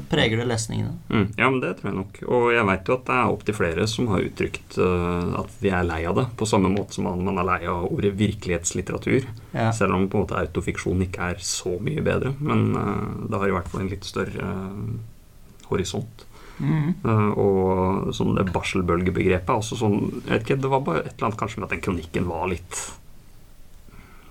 preger 0.09 0.41
det 0.41 0.47
lesningene. 0.49 0.95
Mm, 1.11 1.27
ja, 1.37 1.49
men 1.49 1.59
det 1.61 1.75
tror 1.77 1.91
jeg 1.91 1.97
nok. 1.99 2.19
Og 2.25 2.47
jeg 2.55 2.67
veit 2.71 2.89
jo 2.89 2.97
at 2.97 3.05
det 3.09 3.17
er 3.17 3.33
opptil 3.35 3.57
flere 3.59 3.87
som 3.91 4.09
har 4.13 4.25
uttrykt 4.25 4.77
uh, 4.81 5.35
at 5.41 5.57
de 5.61 5.71
er 5.71 5.87
lei 5.87 6.01
av 6.09 6.17
det, 6.17 6.25
på 6.39 6.49
samme 6.49 6.71
måte 6.73 6.97
som 6.97 7.05
man, 7.09 7.21
man 7.27 7.41
er 7.43 7.49
lei 7.51 7.59
av 7.69 7.85
ordet 7.91 8.15
virkelighetslitteratur. 8.17 9.27
Ja. 9.53 9.69
Selv 9.75 9.97
om 9.97 10.07
på 10.09 10.17
en 10.17 10.25
måte 10.25 10.39
autofiksjon 10.41 11.05
ikke 11.05 11.33
er 11.35 11.43
så 11.45 11.77
mye 11.77 12.05
bedre. 12.05 12.33
Men 12.39 12.71
uh, 12.73 13.27
det 13.29 13.41
har 13.41 13.51
i 13.51 13.57
hvert 13.59 13.69
fall 13.69 13.85
en 13.85 13.93
litt 13.93 14.07
større 14.07 14.49
uh, 14.49 15.67
horisont. 15.69 16.24
Mhm. 16.57 16.93
Eh, 17.03 17.31
og 17.35 18.13
sånn 18.15 18.35
det 18.37 18.45
barselbølgebegrepet 18.55 19.49
er 19.51 19.59
også 19.59 19.75
sånn 19.75 19.97
jeg 20.21 20.29
vet 20.29 20.45
ikke, 20.45 20.61
Det 20.61 20.69
var 20.71 20.85
bare 20.87 21.01
et 21.03 21.13
eller 21.17 21.27
annet 21.27 21.39
kanskje 21.41 21.59
med 21.59 21.65
at 21.67 21.73
den 21.75 21.83
kronikken 21.83 22.29
var 22.29 22.47
litt 22.47 22.79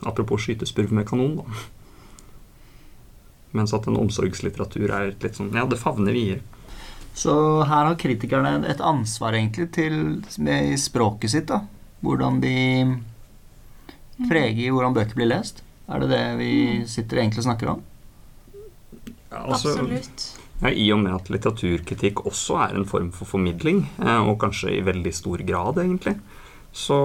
Apropos 0.09 0.41
skytespurv 0.45 0.93
med 0.93 1.07
kanon, 1.09 1.37
da. 1.37 1.45
Mens 3.53 3.75
at 3.77 3.87
en 3.89 4.01
omsorgslitteratur 4.01 4.89
er 4.91 5.13
litt 5.13 5.37
sånn 5.37 5.53
Ja, 5.53 5.67
det 5.69 5.81
favner 5.81 6.17
videre. 6.17 6.41
Så 7.15 7.63
her 7.63 7.87
har 7.87 7.95
kritikerne 8.01 8.57
et 8.67 8.81
ansvar 8.83 9.37
egentlig 9.39 9.69
til 9.77 10.25
i 10.51 10.77
språket 10.81 11.31
sitt, 11.31 11.47
da. 11.47 11.61
Hvordan 12.03 12.41
de 12.43 12.57
preger 14.29 14.73
hvordan 14.75 14.97
bøker 14.97 15.15
blir 15.19 15.31
lest. 15.31 15.63
Er 15.89 16.01
det 16.03 16.11
det 16.11 16.25
vi 16.41 16.53
sitter 16.91 17.23
egentlig 17.23 17.45
og 17.45 17.49
snakker 17.49 17.71
om? 17.75 17.85
Ja, 19.31 19.45
altså, 19.45 19.75
Absolutt. 19.77 20.27
Ja, 20.65 20.71
I 20.73 20.87
og 20.95 21.03
med 21.05 21.13
at 21.13 21.29
litteraturkritikk 21.29 22.25
også 22.25 22.57
er 22.65 22.79
en 22.79 22.87
form 22.89 23.11
for 23.13 23.29
formidling, 23.29 23.85
eh, 24.01 24.23
og 24.25 24.39
kanskje 24.41 24.73
i 24.79 24.85
veldig 24.87 25.13
stor 25.13 25.43
grad, 25.45 25.77
egentlig, 25.83 26.17
så 26.75 26.97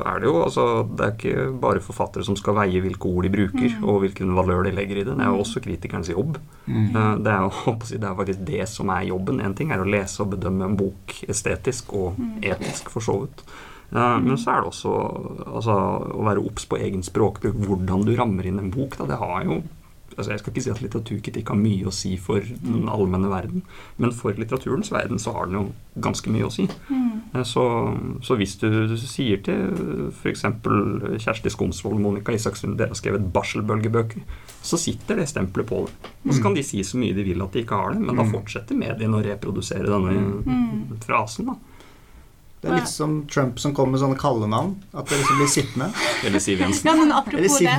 er 0.00 0.20
det 0.22 0.28
jo 0.30 0.38
altså 0.46 0.62
Det 0.88 1.04
er 1.04 1.10
ikke 1.12 1.42
bare 1.60 1.80
forfattere 1.84 2.24
som 2.24 2.38
skal 2.40 2.54
veie 2.56 2.80
hvilke 2.80 3.04
ord 3.04 3.26
de 3.26 3.32
bruker, 3.34 3.74
og 3.82 3.98
hvilken 4.00 4.32
valør 4.38 4.62
de 4.64 4.72
legger 4.72 4.96
i 4.96 5.04
det. 5.04 5.16
Det 5.18 5.26
er 5.26 5.28
jo 5.34 5.42
også 5.42 5.60
kritikernes 5.60 6.08
jobb. 6.08 6.38
Mm. 6.66 6.86
Eh, 6.96 7.10
Det 7.18 7.34
er, 7.34 7.42
jo, 7.42 7.74
det 8.00 8.08
er 8.08 8.16
faktisk 8.22 8.46
det 8.46 8.68
som 8.68 8.88
er 8.88 9.10
jobben. 9.10 9.40
En 9.44 9.54
ting 9.58 9.72
er 9.74 9.82
å 9.82 9.88
lese 9.88 10.22
og 10.24 10.30
bedømme 10.38 10.64
en 10.70 10.78
bok 10.78 11.18
estetisk 11.28 11.92
og 11.92 12.16
etisk, 12.40 12.88
for 12.94 13.04
så 13.04 13.18
vidt. 13.26 13.44
Eh, 13.92 14.18
Men 14.24 14.38
så 14.38 14.54
er 14.54 14.62
det 14.62 14.72
også 14.72 14.94
altså, 15.52 15.76
å 16.16 16.24
være 16.24 16.46
obs 16.46 16.64
på 16.64 16.78
egen 16.80 17.02
språkbruk, 17.02 17.58
hvordan 17.66 18.06
du 18.08 18.14
rammer 18.16 18.46
inn 18.48 18.58
en 18.62 18.70
bok. 18.72 18.96
Da. 18.96 19.04
Det 19.10 19.18
har 19.20 19.44
jo 19.44 19.62
altså 20.16 20.32
Jeg 20.32 20.42
skal 20.42 20.52
ikke 20.52 20.64
si 20.64 20.72
at 20.72 20.82
litteraturkritikk 20.82 21.52
har 21.52 21.58
mye 21.60 21.88
å 21.88 21.94
si 21.94 22.14
for 22.20 22.44
den 22.44 22.88
allmenne 22.90 23.30
verden, 23.32 23.64
men 23.96 24.14
for 24.16 24.36
litteraturens 24.38 24.92
verden 24.92 25.20
så 25.22 25.34
har 25.36 25.48
den 25.48 25.58
jo 25.58 25.64
ganske 26.02 26.32
mye 26.32 26.46
å 26.48 26.52
si. 26.52 26.66
Mm. 26.88 27.44
Så, 27.48 27.64
så 28.24 28.36
hvis 28.40 28.56
du 28.60 28.96
sier 29.00 29.42
til 29.44 30.10
f.eks. 30.12 30.44
Kjersti 31.24 31.52
Skomsvold 31.52 31.98
og 31.98 32.04
Monica 32.06 32.34
Isaksen 32.36 32.76
dere 32.78 32.92
har 32.92 33.00
skrevet 33.00 33.28
barselbølgebøker, 33.34 34.24
så 34.62 34.78
sitter 34.80 35.20
det 35.20 35.28
stempelet 35.32 35.68
på 35.68 35.82
det. 35.86 36.12
Og 36.26 36.36
så 36.36 36.44
kan 36.44 36.56
de 36.56 36.64
si 36.66 36.82
så 36.86 37.00
mye 37.00 37.16
de 37.16 37.26
vil 37.26 37.44
at 37.44 37.54
de 37.54 37.64
ikke 37.64 37.78
har 37.78 37.96
det, 37.96 38.04
men 38.04 38.18
da 38.18 38.26
fortsetter 38.28 38.78
mediene 38.78 39.18
å 39.18 39.24
reprodusere 39.24 39.90
denne 39.90 40.98
frasen. 41.04 41.52
da. 41.52 41.71
Det 42.62 42.70
er 42.70 42.78
litt 42.78 42.90
som 42.90 43.14
Trump 43.26 43.58
som 43.58 43.72
kommer 43.74 43.96
med 43.96 44.02
sånne 44.04 44.18
kallenavn. 44.20 44.76
At 44.94 45.08
det 45.10 45.18
liksom 45.18 45.40
blir 45.40 45.48
sittende. 45.50 45.88
Eller 46.28 46.42
Siv 46.42 46.60
Jensen. 46.62 46.86
Ja, 46.86 46.94
men 46.94 47.08
Eller 47.08 47.18
apropos 47.18 47.58
det, 47.58 47.78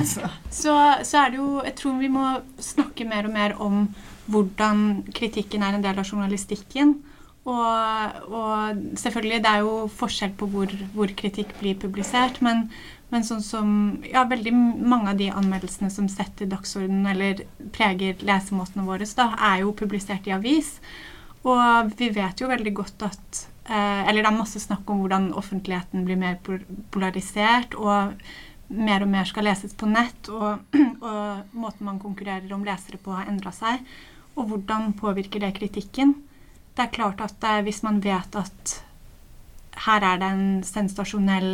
så, 0.52 0.74
så 1.00 1.22
er 1.22 1.32
det 1.32 1.40
jo 1.40 1.48
Jeg 1.64 1.76
tror 1.78 1.94
vi 2.02 2.10
må 2.12 2.26
snakke 2.60 3.06
mer 3.08 3.24
og 3.24 3.32
mer 3.32 3.56
om 3.64 3.86
hvordan 4.28 5.04
kritikken 5.16 5.64
er 5.64 5.76
en 5.76 5.84
del 5.84 6.00
av 6.00 6.08
journalistikken. 6.08 6.98
Og, 7.44 8.20
og 8.32 8.84
selvfølgelig, 9.00 9.40
det 9.44 9.50
er 9.50 9.64
jo 9.64 9.72
forskjell 9.92 10.36
på 10.40 10.48
hvor, 10.52 10.76
hvor 10.94 11.16
kritikk 11.16 11.52
blir 11.60 11.80
publisert, 11.80 12.40
men, 12.44 12.66
men 13.12 13.24
sånn 13.24 13.42
som 13.44 13.72
Ja, 14.08 14.26
veldig 14.28 14.52
mange 14.52 15.12
av 15.12 15.20
de 15.20 15.30
anmeldelsene 15.32 15.92
som 15.92 16.08
setter 16.12 16.48
dagsordenen 16.48 17.08
eller 17.12 17.44
preger 17.72 18.20
lesemåtene 18.24 18.84
våre, 18.88 19.08
da, 19.16 19.30
er 19.52 19.64
jo 19.64 19.76
publisert 19.76 20.28
i 20.28 20.36
avis. 20.36 20.76
Og 21.44 21.92
vi 21.96 22.08
vet 22.12 22.40
jo 22.40 22.52
veldig 22.52 22.76
godt 22.80 23.08
at 23.12 23.44
Eller 23.64 24.20
det 24.20 24.28
er 24.28 24.36
masse 24.36 24.60
snakk 24.60 24.90
om 24.92 24.98
hvordan 25.00 25.30
offentligheten 25.40 26.02
blir 26.04 26.18
mer 26.20 26.34
polarisert, 26.92 27.72
og 27.80 28.12
mer 28.68 29.04
og 29.04 29.10
mer 29.12 29.28
skal 29.28 29.46
leses 29.48 29.74
på 29.76 29.88
nett, 29.88 30.28
og, 30.28 30.76
og 31.08 31.56
måten 31.56 31.88
man 31.88 32.00
konkurrerer 32.02 32.52
om 32.52 32.64
lesere 32.66 33.00
på, 33.00 33.14
har 33.16 33.30
endra 33.30 33.52
seg. 33.54 33.82
Og 34.34 34.48
hvordan 34.50 34.92
påvirker 34.98 35.44
det 35.44 35.54
kritikken? 35.58 36.16
Det 36.74 36.86
er 36.86 36.94
klart 36.94 37.22
at 37.22 37.44
eh, 37.46 37.62
hvis 37.66 37.82
man 37.86 38.00
vet 38.02 38.34
at 38.38 38.78
her 39.84 40.06
er 40.06 40.18
det 40.22 40.30
en 40.30 40.48
sensasjonell 40.66 41.52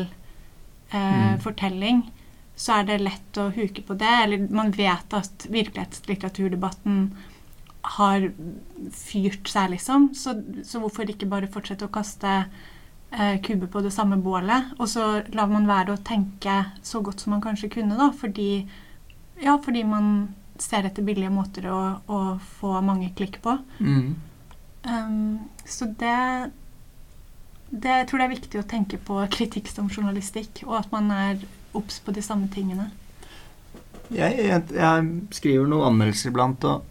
eh, 0.94 1.34
fortelling, 1.44 2.06
så 2.56 2.80
er 2.80 2.88
det 2.88 3.02
lett 3.02 3.40
å 3.40 3.50
huke 3.52 3.84
på 3.84 3.96
det. 4.00 4.14
Eller 4.24 4.46
man 4.52 4.72
vet 4.76 5.16
at 5.16 5.46
virkelighetslitteraturdebatten 5.52 7.04
har 7.82 8.26
fyrt 8.92 9.48
seg, 9.48 9.72
liksom. 9.74 10.10
Så, 10.14 10.34
så 10.66 10.82
hvorfor 10.82 11.08
ikke 11.08 11.28
bare 11.30 11.50
fortsette 11.50 11.86
å 11.86 11.92
kaste 11.92 12.32
eh, 12.36 13.36
kuber 13.44 13.70
på 13.72 13.82
det 13.84 13.92
samme 13.94 14.20
bålet? 14.20 14.74
Og 14.78 14.88
så 14.92 15.06
lar 15.34 15.50
man 15.52 15.68
være 15.70 15.96
å 15.96 16.02
tenke 16.04 16.62
så 16.82 17.02
godt 17.04 17.24
som 17.24 17.34
man 17.36 17.44
kanskje 17.44 17.72
kunne, 17.72 17.98
da, 17.98 18.10
fordi, 18.16 18.66
ja, 19.40 19.56
fordi 19.64 19.84
man 19.88 20.12
ser 20.60 20.84
etter 20.84 21.04
billige 21.06 21.32
måter 21.32 21.70
å, 21.72 21.80
å 22.04 22.20
få 22.60 22.76
mange 22.84 23.12
klikk 23.16 23.40
på. 23.44 23.56
Mm. 23.80 24.10
Um, 24.84 25.38
så 25.68 25.90
det, 26.00 26.50
det 27.68 27.96
Jeg 27.98 28.06
tror 28.08 28.20
det 28.20 28.26
er 28.26 28.32
viktig 28.32 28.60
å 28.60 28.68
tenke 28.68 29.00
på 29.00 29.18
kritikk 29.32 29.68
som 29.72 29.88
journalistikk, 29.88 30.64
og 30.68 30.78
at 30.82 30.92
man 30.92 31.10
er 31.14 31.42
obs 31.76 32.00
på 32.04 32.12
de 32.12 32.24
samme 32.24 32.48
tingene. 32.52 32.90
Jeg, 34.10 34.40
jeg, 34.42 34.62
jeg 34.74 35.10
skriver 35.36 35.68
noen 35.70 35.92
anmeldelser 35.92 36.32
iblant, 36.32 36.64
og 36.66 36.89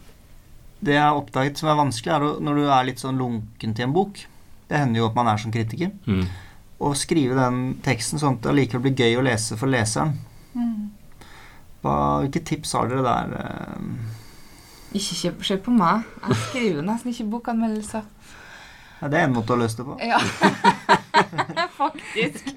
det 0.85 0.93
jeg 0.95 1.03
har 1.03 1.17
oppdaget 1.19 1.59
som 1.59 1.69
er 1.71 1.79
vanskelig, 1.79 2.13
er 2.15 2.43
når 2.45 2.59
du 2.59 2.67
er 2.71 2.85
litt 2.87 3.01
sånn 3.01 3.17
lunken 3.19 3.73
til 3.75 3.83
en 3.87 3.95
bok 3.95 4.21
Det 4.69 4.77
hender 4.79 5.01
jo 5.01 5.07
at 5.09 5.15
man 5.17 5.27
er 5.27 5.41
som 5.41 5.51
kritiker. 5.51 5.89
Mm. 6.05 6.23
Å 6.79 6.93
skrive 6.95 7.35
den 7.35 7.57
teksten 7.83 8.21
sånn 8.21 8.37
at 8.37 8.43
det 8.45 8.51
allikevel 8.53 8.85
blir 8.85 8.99
gøy 9.01 9.17
å 9.19 9.25
lese 9.25 9.57
for 9.59 9.67
leseren. 9.71 10.13
Mm. 10.53 10.91
Hva, 11.81 11.95
hvilke 12.21 12.43
tips 12.45 12.75
har 12.77 12.87
dere 12.91 13.01
der? 13.03 13.33
eh? 13.39 14.15
Ikke 14.99 15.33
se 15.45 15.57
på 15.65 15.73
meg. 15.73 16.05
Jeg 16.27 16.37
skriver 16.45 16.85
nesten 16.85 17.11
ikke 17.13 17.27
bokanmeldelser. 17.33 18.05
Ja, 19.01 19.07
det 19.07 19.19
er 19.19 19.27
en 19.29 19.35
måte 19.35 19.55
å 19.55 19.59
løse 19.59 19.79
det 19.79 19.85
på. 19.87 19.97
Ja, 20.03 20.19
faktisk. 21.79 22.49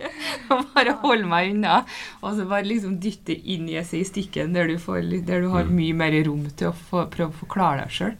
Bare 0.49 0.95
hold 1.03 1.25
meg 1.29 1.53
unna. 1.55 1.81
Og 2.23 2.37
så 2.39 2.47
bare 2.49 2.67
liksom 2.69 2.99
dytte 3.03 3.35
inn 3.35 3.69
i 3.71 3.77
esaistikken, 3.81 4.53
der 4.57 4.69
du, 4.71 4.77
får, 4.83 5.03
der 5.27 5.45
du 5.45 5.49
har 5.55 5.63
Mm. 5.69 5.75
mye 5.79 5.95
mer 5.95 6.17
rom 6.27 6.47
til 6.59 6.69
å 6.71 6.73
få, 6.75 7.05
prøve 7.13 7.31
å 7.31 7.39
forklare 7.43 7.85
deg 7.85 7.93
sjøl. 7.95 8.15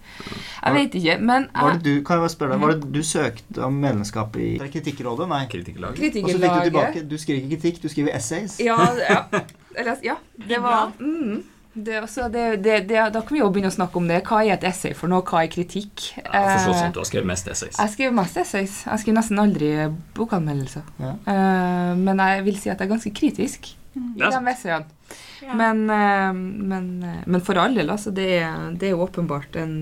Jeg 0.63 0.75
vet 0.77 0.95
ikke, 1.01 1.17
men 1.21 1.49
Var 1.55 1.79
det 1.79 1.83
du, 1.87 2.03
kan 2.07 2.17
jeg 2.19 2.25
bare 2.27 2.35
spørre 2.37 2.53
deg, 2.57 2.61
var 2.63 2.75
det 2.75 2.93
du 2.95 3.03
søkte 3.03 3.65
om 3.67 3.81
medlemskap 3.83 4.37
i 4.37 4.51
Kritikkrådet? 4.63 5.29
Nei. 5.29 5.43
Kritikerlag. 5.53 5.99
Og 5.99 6.31
så 6.31 6.39
fikk 6.39 6.55
du 6.55 6.69
tilbake 6.71 7.03
Du 7.09 7.17
skriver 7.19 7.41
ikke 7.43 7.57
kritikk, 7.57 7.83
du 7.83 7.89
skriver 7.93 8.15
essays. 8.17 8.59
Ja, 8.63 8.79
ja. 9.09 9.25
Eller, 9.79 9.97
ja 10.05 10.17
det 10.37 10.59
var 10.63 10.93
mm, 11.01 11.43
det, 11.75 11.95
altså, 12.03 12.27
det, 12.29 12.63
det, 12.65 12.89
det, 12.89 12.99
Da 13.15 13.21
kan 13.25 13.33
vi 13.33 13.41
jo 13.41 13.49
begynne 13.53 13.71
å 13.73 13.75
snakke 13.75 13.97
om 13.97 14.09
det. 14.11 14.19
Hva 14.29 14.43
er 14.45 14.55
et 14.59 14.65
essay 14.69 14.93
for 14.97 15.09
noe? 15.09 15.25
Hva 15.25 15.41
er 15.47 15.53
kritikk? 15.53 16.09
Ja, 16.19 16.27
Forstått 16.29 16.43
Eh, 16.43 16.65
sånn 16.67 16.89
at 16.91 16.97
du 16.97 17.01
har 17.01 17.09
skrevet 17.09 17.31
mest 17.31 17.49
essays. 17.49 17.79
Jeg 17.81 17.93
skriver 17.95 18.17
mest 18.19 18.37
essays. 18.43 18.75
Jeg 18.85 19.03
skriver 19.05 19.19
nesten 19.21 19.41
aldri 19.41 19.71
bokanmeldelser. 20.19 20.85
Ja. 21.01 21.15
Uh, 21.25 21.93
men 21.97 22.21
jeg 22.21 22.45
vil 22.51 22.59
si 22.61 22.69
at 22.73 22.77
jeg 22.83 22.91
er 22.91 22.93
ganske 22.93 23.15
kritisk 23.17 23.73
i 23.73 24.03
Det 24.19 24.29
er 24.29 24.37
de 24.37 24.53
essayene. 24.53 25.17
Ja. 25.43 25.57
Men, 25.57 25.83
uh, 25.89 26.37
men, 26.75 26.93
uh, 27.05 27.25
men 27.27 27.41
for 27.45 27.61
all 27.61 27.75
del, 27.81 27.91
altså. 27.91 28.13
Det 28.13 28.29
er, 28.43 28.71
det 28.77 28.91
er 28.91 28.95
jo 28.95 29.03
åpenbart 29.07 29.57
en, 29.63 29.75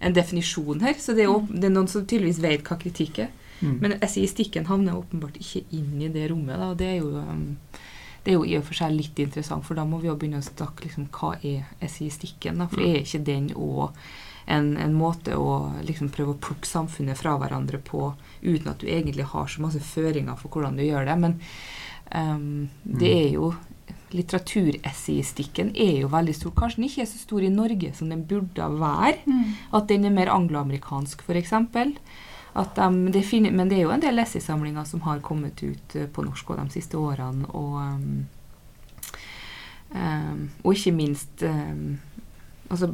en 0.00 0.18
definisjon 0.18 0.82
her. 0.82 0.98
Så 0.98 1.14
det 1.14 1.28
er, 1.28 1.32
åp- 1.32 1.54
det 1.54 1.70
er 1.70 1.74
noen 1.78 1.88
som 1.90 2.02
tydeligvis 2.02 2.42
vet 2.42 2.66
hva 2.66 2.78
kritikk 2.82 3.22
er. 3.28 3.32
Mm. 3.62 3.78
Men 3.80 3.98
essayistikken 4.02 4.66
havner 4.66 4.98
åpenbart 4.98 5.38
ikke 5.38 5.62
inn 5.78 6.02
i 6.02 6.10
det 6.12 6.26
rommet. 6.32 6.58
Da. 6.58 6.72
og 6.74 6.78
Det 6.82 6.90
er 6.90 6.98
jo 6.98 7.14
um, 7.22 7.44
det 8.24 8.32
er 8.32 8.38
jo 8.38 8.44
i 8.48 8.56
og 8.58 8.64
for 8.64 8.78
seg 8.78 8.94
litt 8.94 9.18
interessant, 9.20 9.64
for 9.66 9.76
da 9.76 9.84
må 9.88 9.98
vi 10.00 10.08
jo 10.08 10.16
begynne 10.16 10.40
å 10.40 10.46
snakke 10.46 10.86
liksom, 10.86 11.10
hva 11.12 11.34
er 11.42 11.66
essayistikken, 11.84 12.62
Da? 12.62 12.68
For 12.72 12.80
er 12.84 13.02
ikke 13.02 13.24
den 13.26 13.50
òg 13.52 13.92
en, 14.46 14.74
en 14.76 14.96
måte 14.96 15.36
å 15.36 15.72
liksom 15.84 16.10
prøve 16.12 16.34
å 16.34 16.40
plukke 16.46 16.68
samfunnet 16.68 17.20
fra 17.20 17.36
hverandre 17.40 17.80
på, 17.84 18.12
uten 18.42 18.72
at 18.72 18.80
du 18.80 18.88
egentlig 18.88 19.28
har 19.32 19.48
så 19.48 19.64
masse 19.64 19.80
føringer 19.84 20.36
for 20.40 20.52
hvordan 20.52 20.76
du 20.80 20.84
gjør 20.84 21.08
det. 21.08 21.16
Men 21.20 21.38
um, 22.12 22.66
det 22.84 23.14
er 23.20 23.30
jo 23.36 23.54
Litteraturesaistikken 24.14 25.72
er 25.74 26.04
jo 26.04 26.08
veldig 26.12 26.34
stor. 26.36 26.52
Kanskje 26.54 26.78
den 26.78 26.86
ikke 26.86 27.00
er 27.02 27.08
så 27.10 27.18
stor 27.18 27.42
i 27.42 27.50
Norge 27.50 27.88
som 27.98 28.12
den 28.12 28.20
burde 28.30 28.68
være. 28.78 29.16
Mm. 29.26 29.56
At 29.74 29.88
den 29.90 30.06
er 30.06 30.14
mer 30.14 30.30
angloamerikansk, 30.30 31.24
f.eks. 31.26 31.50
At 32.54 32.74
de, 32.78 33.10
det 33.12 33.24
finner, 33.26 33.50
men 33.50 33.68
det 33.68 33.78
er 33.78 33.82
jo 33.88 33.90
en 33.90 34.00
del 34.00 34.18
essaysamlinger 34.22 34.84
som 34.86 35.00
har 35.00 35.18
kommet 35.20 35.62
ut 35.62 35.96
eh, 35.96 36.06
på 36.06 36.22
norsk 36.22 36.46
de 36.56 36.68
siste 36.70 36.94
årene. 36.96 37.44
Og, 37.50 37.80
um, 39.94 40.50
og 40.64 40.74
ikke 40.74 40.92
minst 40.94 41.42
um, 41.42 41.98
Altså, 42.70 42.88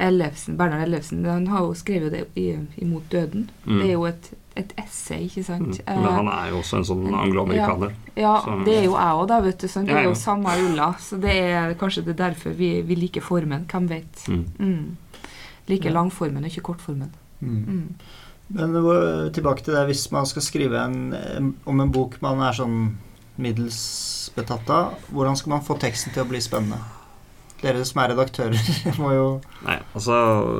Ellefsen, 0.00 0.56
Bernhard 0.56 0.86
Ellefsen 0.88 1.24
han 1.28 1.44
har 1.52 1.60
jo 1.66 1.74
skrevet 1.76 2.10
det 2.14 2.22
i, 2.40 2.46
imot 2.82 3.04
døden. 3.12 3.50
Mm. 3.66 3.76
Det 3.78 3.84
er 3.84 3.92
jo 3.92 4.04
et, 4.08 4.30
et 4.56 4.72
essay, 4.80 5.26
ikke 5.28 5.40
Mm. 5.42 5.44
sant? 5.44 5.80
Men 5.86 6.08
han 6.16 6.28
er 6.32 6.48
jo 6.50 6.56
også 6.62 6.76
en 6.80 6.84
sånn 6.88 7.14
angloamerikaner. 7.14 7.92
Ja, 8.16 8.40
Så- 8.40 8.64
det 8.64 8.74
er 8.78 8.84
jo 8.86 8.94
jeg 8.96 9.12
òg, 9.20 9.26
da, 9.28 9.40
vet 9.44 9.58
du. 9.60 9.66
Sånn. 9.68 9.84
Det 9.86 9.94
er 9.94 10.02
ja. 10.02 10.08
jo 10.08 10.14
samme 10.14 10.56
ulla. 10.66 10.88
Så 10.98 11.20
det 11.20 11.30
er 11.36 11.74
kanskje 11.74 12.04
det 12.06 12.14
er 12.18 12.30
derfor 12.30 12.50
vi, 12.56 12.80
vi 12.82 12.94
liker 12.96 13.20
formen. 13.20 13.66
Hvem 13.70 13.88
vet? 13.88 14.24
Mm. 14.28 14.44
Mm. 14.58 14.96
Liker 15.68 15.90
Ja. 15.90 15.94
langformen 16.00 16.42
og 16.44 16.50
ikke 16.50 16.62
kortformen. 16.72 17.10
Mm. 17.42 17.94
Men 18.52 18.76
tilbake 19.32 19.64
til 19.64 19.74
det, 19.74 19.86
hvis 19.88 20.10
man 20.12 20.26
skal 20.28 20.44
skrive 20.44 20.82
en, 20.82 21.54
om 21.64 21.80
en 21.80 21.92
bok 21.92 22.18
man 22.22 22.42
er 22.44 22.56
sånn 22.56 22.76
middels 23.40 23.78
betatt 24.36 24.68
av, 24.70 24.98
hvordan 25.10 25.38
skal 25.38 25.56
man 25.56 25.64
få 25.64 25.78
teksten 25.80 26.14
til 26.14 26.24
å 26.24 26.28
bli 26.28 26.42
spennende? 26.44 26.78
Dere 27.64 27.84
som 27.88 28.02
er 28.04 28.10
redaktører, 28.12 28.58
må 29.02 29.12
jo 29.16 29.28
Nei, 29.64 29.78
altså 29.96 30.16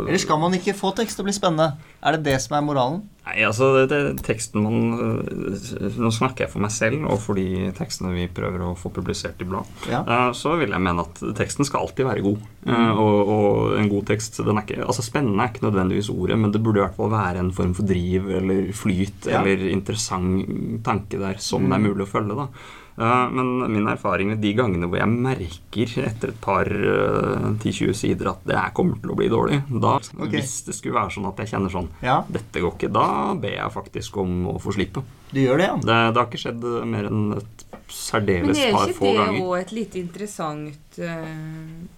Eller 0.09 0.21
skal 0.23 0.39
man 0.41 0.55
ikke 0.57 0.73
få 0.79 0.95
tekst 0.97 1.19
til 1.19 1.25
å 1.25 1.29
bli 1.29 1.35
spennende? 1.37 1.75
Er 2.05 2.17
det 2.17 2.25
det 2.25 2.39
som 2.45 2.55
er 2.57 2.65
moralen? 2.65 3.03
Nei, 3.25 3.39
altså 3.45 3.71
det, 3.77 3.85
det, 3.93 4.23
teksten 4.25 4.61
man 4.65 4.77
øh, 5.01 5.95
Nå 6.01 6.11
snakker 6.13 6.45
jeg 6.45 6.53
for 6.53 6.61
meg 6.65 6.73
selv 6.75 7.07
og 7.09 7.21
for 7.25 7.39
de 7.41 7.71
tekstene 7.77 8.11
vi 8.13 8.27
prøver 8.37 8.61
å 8.67 8.75
få 8.77 8.91
publisert 8.93 9.41
i 9.41 9.47
blad. 9.49 9.69
Ja. 9.89 10.03
Eh, 10.05 10.31
Så 10.37 10.53
vil 10.61 10.73
jeg 10.77 10.85
mene 10.85 11.05
at 11.07 11.23
teksten 11.39 11.65
skal 11.69 11.87
alltid 11.87 12.05
være 12.09 12.25
god. 12.27 12.43
Eh, 12.69 13.01
Og, 13.01 13.33
og 13.37 13.79
en 13.81 13.89
god 13.93 14.05
tekst 14.13 14.41
den 14.45 14.61
er 14.61 14.67
ikke, 14.67 14.81
altså 14.85 15.05
Spennende 15.07 15.41
er 15.45 15.53
ikke 15.55 15.65
nødvendigvis 15.69 16.13
ordet, 16.13 16.37
men 16.41 16.53
det 16.53 16.61
burde 16.65 16.83
i 16.83 16.85
hvert 16.85 16.97
fall 17.01 17.13
være 17.15 17.41
en 17.45 17.53
form 17.57 17.73
for 17.77 17.89
driv 17.89 18.29
eller 18.41 18.73
flyt 18.77 19.29
Ja. 19.33 19.41
eller 19.41 19.69
interessant 19.73 20.83
tanke 20.85 21.21
der 21.21 21.41
som 21.41 21.65
Mm. 21.65 21.71
det 21.71 21.77
er 21.79 21.85
mulig 21.89 22.05
å 22.05 22.11
følge. 22.13 22.37
da. 22.37 22.49
Eh, 22.97 23.29
Men 23.31 23.73
min 23.73 23.89
erfaring 23.91 24.29
med 24.31 24.39
de 24.39 24.53
gangene 24.55 24.87
hvor 24.87 25.01
jeg 25.01 25.11
merker 25.11 25.95
etter 26.07 26.31
et 26.31 26.41
par 26.43 26.69
eh, 26.71 27.49
10-20 27.59 27.93
sider 27.99 28.31
at 28.31 28.45
det 28.47 28.59
her 28.59 28.71
kommer 28.77 29.01
til 29.03 29.11
å 29.11 29.19
bli 29.19 29.27
dårlig, 29.33 29.61
da 29.69 29.97
okay. 29.99 30.31
hvis 30.37 30.61
det 30.69 30.77
skulle 30.79 31.01
være 31.01 31.17
sånn 31.17 31.27
at 31.27 31.43
jeg 31.43 31.51
kjenner 31.55 31.75
sånn 31.75 31.89
ja, 32.05 32.21
dette 32.31 32.63
går 32.63 32.77
ikke, 32.77 32.93
da 32.95 33.09
ber 33.35 33.57
jeg 33.57 33.75
faktisk 33.75 34.21
om 34.23 34.37
å 34.55 34.59
få 34.63 34.77
slippe. 34.77 35.03
du 35.33 35.41
gjør 35.43 35.59
det, 35.59 35.67
ja. 35.73 35.79
Det, 35.83 35.97
det 36.15 36.21
har 36.23 36.29
ikke 36.29 36.43
skjedd 36.45 36.69
mer 36.93 37.11
enn 37.11 37.25
et 37.41 37.65
særdeles 37.91 38.55
Men 38.55 38.79
er 38.79 38.95
ikke 38.95 39.11
det 39.11 39.17
ganger. 39.19 39.41
òg 39.43 39.57
et 39.59 39.75
litt 39.75 39.99
interessant 39.99 41.01
eh, 41.03 41.35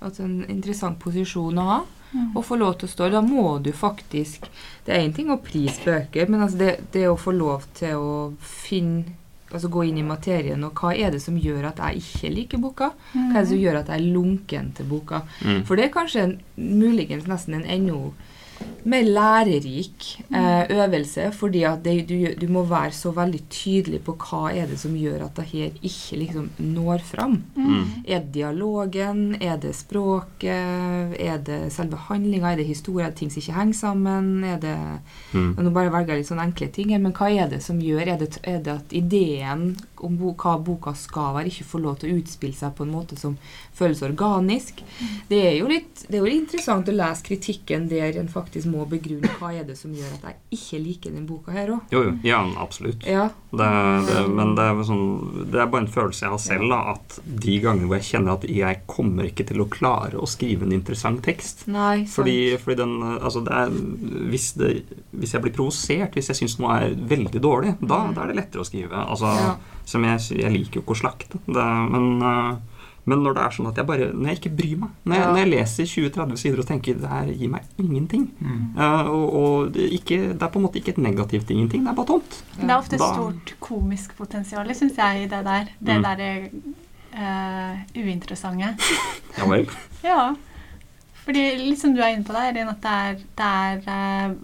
altså 0.01 0.25
en 0.25 0.41
interessant 0.49 0.99
posisjon 1.03 1.61
å 1.61 1.69
ha? 1.69 1.79
Mm. 2.17 2.33
Å 2.39 2.43
få 2.47 2.57
lov 2.57 2.77
til 2.79 2.87
å 2.87 2.91
stå 2.93 3.09
Da 3.11 3.19
må 3.21 3.57
du 3.59 3.73
faktisk 3.75 4.45
Det 4.87 4.95
er 4.95 5.01
én 5.03 5.11
ting 5.13 5.27
å 5.35 5.41
prise 5.43 5.83
bøker, 5.83 6.29
men 6.31 6.45
altså 6.45 6.61
det, 6.61 6.69
det 6.95 7.03
å 7.11 7.17
få 7.19 7.35
lov 7.35 7.67
til 7.75 7.99
å 7.99 8.13
finne 8.39 9.17
Altså 9.53 9.69
gå 9.71 9.85
inn 9.87 9.99
i 10.01 10.07
materien, 10.07 10.65
og 10.67 10.81
hva 10.81 10.91
er 10.99 11.13
det 11.15 11.21
som 11.23 11.37
gjør 11.39 11.69
at 11.69 11.79
jeg 11.79 12.03
ikke 12.03 12.31
liker 12.35 12.63
boka? 12.63 12.89
Hva 13.13 13.27
er 13.29 13.45
det 13.45 13.51
som 13.53 13.61
gjør 13.63 13.81
at 13.81 13.93
jeg 13.93 14.01
er 14.01 14.15
lunken 14.17 14.73
til 14.75 14.89
boka? 14.91 15.21
Mm. 15.45 15.61
For 15.69 15.79
det 15.79 15.85
er 15.87 15.93
kanskje 15.95 16.25
en, 16.25 16.35
muligens 16.57 17.29
nesten 17.31 17.61
en 17.61 17.69
enda 17.77 18.01
mer 18.87 19.03
lærerik 19.03 20.05
eh, 20.31 20.71
øvelse, 20.71 21.31
fordi 21.35 21.65
at 21.67 21.83
det, 21.85 22.09
du, 22.09 22.15
du 22.41 22.47
må 22.53 22.63
være 22.63 22.93
så 22.95 23.11
veldig 23.11 23.41
tydelig 23.51 24.01
på 24.07 24.15
hva 24.21 24.53
er 24.55 24.71
det 24.71 24.79
som 24.79 24.95
gjør 24.95 25.27
at 25.27 25.41
det 25.41 25.47
her 25.51 25.81
ikke 25.83 26.21
liksom 26.21 26.51
når 26.63 27.03
fram. 27.05 27.41
Mm. 27.57 27.85
Er 28.07 28.23
det 28.23 28.35
dialogen? 28.35 29.25
Er 29.43 29.57
det 29.63 29.75
språket? 29.75 31.17
Er 31.19 31.43
det 31.43 31.61
selve 31.75 31.99
handlinga? 32.09 32.53
Er 32.53 32.63
det 32.63 32.69
historier? 32.71 33.11
Det 33.11 33.21
ting 33.23 33.33
som 33.33 33.43
ikke 33.43 33.59
henger 33.59 33.81
sammen? 33.81 34.45
Er 34.45 34.61
det 34.63 34.77
Mm. 35.33 35.57
Nå 35.59 35.71
bare 35.75 35.91
velger 35.91 36.15
jeg 36.15 36.23
litt 36.23 36.29
sånne 36.31 36.45
enkle 36.49 36.69
ting, 36.73 36.93
her, 36.95 37.01
men 37.03 37.13
hva 37.17 37.29
er 37.33 37.49
det 37.51 37.59
som 37.65 37.81
gjør 37.83 38.07
Er 38.07 38.19
det, 38.21 38.29
er 38.47 38.61
det 38.63 38.73
at 38.73 38.93
ideen 38.95 39.77
om 40.05 40.17
bo, 40.17 40.33
hva 40.39 40.57
boka 40.63 40.93
skal 40.97 41.35
være, 41.35 41.51
ikke 41.51 41.67
får 41.73 41.83
lov 41.83 41.97
til 42.01 42.13
å 42.13 42.19
utspille 42.21 42.57
seg 42.57 42.75
på 42.77 42.87
en 42.87 42.93
måte 42.95 43.19
som 43.19 43.37
føles 43.77 44.03
organisk? 44.07 44.83
Det 45.29 45.41
er 45.49 45.57
jo 45.59 45.69
litt, 45.71 46.07
det 46.07 46.19
er 46.19 46.23
jo 46.23 46.31
litt 46.31 46.45
interessant 46.45 46.89
å 46.89 46.95
lese 46.95 47.27
kritikken 47.27 47.89
der 47.91 48.21
en 48.21 48.31
faktisk 48.33 48.46
må 48.71 48.85
begrunne 48.89 49.29
hva 49.41 49.51
er 49.55 49.65
det 49.69 49.77
som 49.79 49.93
gjør 49.95 50.15
at 50.17 50.25
jeg 50.31 50.37
ikke 50.57 50.79
liker 50.83 51.13
den 51.13 51.27
boka 51.27 51.53
her 51.53 51.69
òg. 51.75 51.81
Jo, 51.93 52.03
jo. 52.07 52.13
Ja, 52.25 52.39
absolutt. 52.63 53.05
Ja. 53.07 53.27
Det, 53.57 53.69
det, 54.09 54.23
men 54.33 54.55
det 54.57 54.65
er, 54.65 54.81
sånn, 54.85 55.47
det 55.53 55.61
er 55.63 55.67
bare 55.73 55.85
en 55.85 55.91
følelse 55.93 56.25
jeg 56.27 56.33
har 56.33 56.39
selv, 56.43 56.69
da, 56.73 56.81
at 56.95 57.19
de 57.27 57.59
gangene 57.65 57.87
hvor 57.91 57.97
jeg 58.01 58.09
kjenner 58.13 58.37
at 58.37 58.45
jeg 58.49 58.81
kommer 58.87 59.29
ikke 59.29 59.47
til 59.49 59.61
å 59.65 59.69
klare 59.73 60.17
å 60.21 60.27
skrive 60.29 60.65
en 60.67 60.73
interessant 60.77 61.23
tekst 61.25 61.67
Nei, 61.69 62.05
sant. 62.05 62.15
fordi, 62.19 62.37
fordi 62.63 62.77
den 62.83 62.95
Altså, 63.17 63.41
det 63.47 63.53
er 63.57 63.73
hvis, 64.31 64.53
det, 64.61 64.71
hvis 65.17 65.33
jeg 65.37 65.43
blir 65.45 65.55
provosert, 65.57 66.15
hvis 66.17 66.31
jeg 66.33 66.41
syns 66.43 66.59
noe 66.63 66.77
er 66.83 66.95
veldig 66.97 67.41
dårlig, 67.43 67.77
da, 67.81 68.03
da 68.15 68.25
er 68.27 68.33
det 68.33 68.39
lettere 68.43 68.63
å 68.65 68.69
skrive. 68.69 68.95
Altså, 69.07 69.33
Ja. 69.37 69.57
som 69.87 70.03
jeg, 70.05 70.19
jeg 70.41 70.51
liker 70.53 70.81
jo 70.81 70.83
ikke 70.85 70.97
å 70.97 71.01
slakte, 71.03 71.39
men 71.47 72.23
øh, 72.23 72.57
men 73.07 73.21
når 73.23 73.35
det 73.37 73.43
er 73.45 73.55
sånn 73.55 73.69
at 73.71 73.77
jeg 73.81 73.87
bare 73.87 74.07
Når 74.13 74.27
jeg 74.33 74.39
ikke 74.41 74.57
bryr 74.59 74.79
meg 74.83 74.91
Når 75.05 75.15
jeg, 75.15 75.23
Ja. 75.23 75.31
når 75.31 75.39
jeg 75.39 75.51
leser 75.53 75.85
20-30 75.91 76.37
sider 76.43 76.59
og 76.59 76.67
tenker 76.67 76.95
det 77.01 77.09
her 77.13 77.27
gir 77.33 77.49
meg 77.53 77.63
ingenting 77.79 78.25
Mm. 78.41 78.65
Uh, 78.77 79.11
og, 79.11 79.35
og 79.41 79.73
det, 79.73 79.85
er 79.87 79.93
ikke, 79.99 80.19
det 80.33 80.43
er 80.43 80.49
på 80.55 80.59
en 80.59 80.65
måte 80.67 80.81
ikke 80.81 80.93
et 80.97 80.99
negativt 80.99 81.51
ingenting, 81.51 81.85
det 81.87 81.91
er 81.93 81.95
bare 82.01 82.07
tomt. 82.11 82.43
Det 82.61 82.67
er 82.71 82.77
ofte 82.77 82.99
Da- 82.99 83.13
stort 83.15 83.55
komisk 83.61 84.17
potensial, 84.19 84.67
syns 84.75 84.97
jeg, 84.99 85.23
i 85.25 85.29
det 85.31 85.45
der. 85.45 85.71
Det 85.81 85.97
Mm. 85.97 86.03
derre 86.03 86.51
uh, 87.17 87.79
uinteressante. 87.97 88.75
Ja 89.39 89.47
vel. 89.51 89.67
Ja. 90.05 90.35
Fordi 91.27 91.43
litt 91.59 91.81
som 91.81 91.95
du 91.95 92.01
er 92.03 92.15
inne 92.15 92.25
på 92.25 92.33
der, 92.33 92.69
at 92.71 92.81
det 92.83 92.93
er, 92.93 93.15
det 93.37 93.47
er 93.47 93.81
eh, 93.91 94.35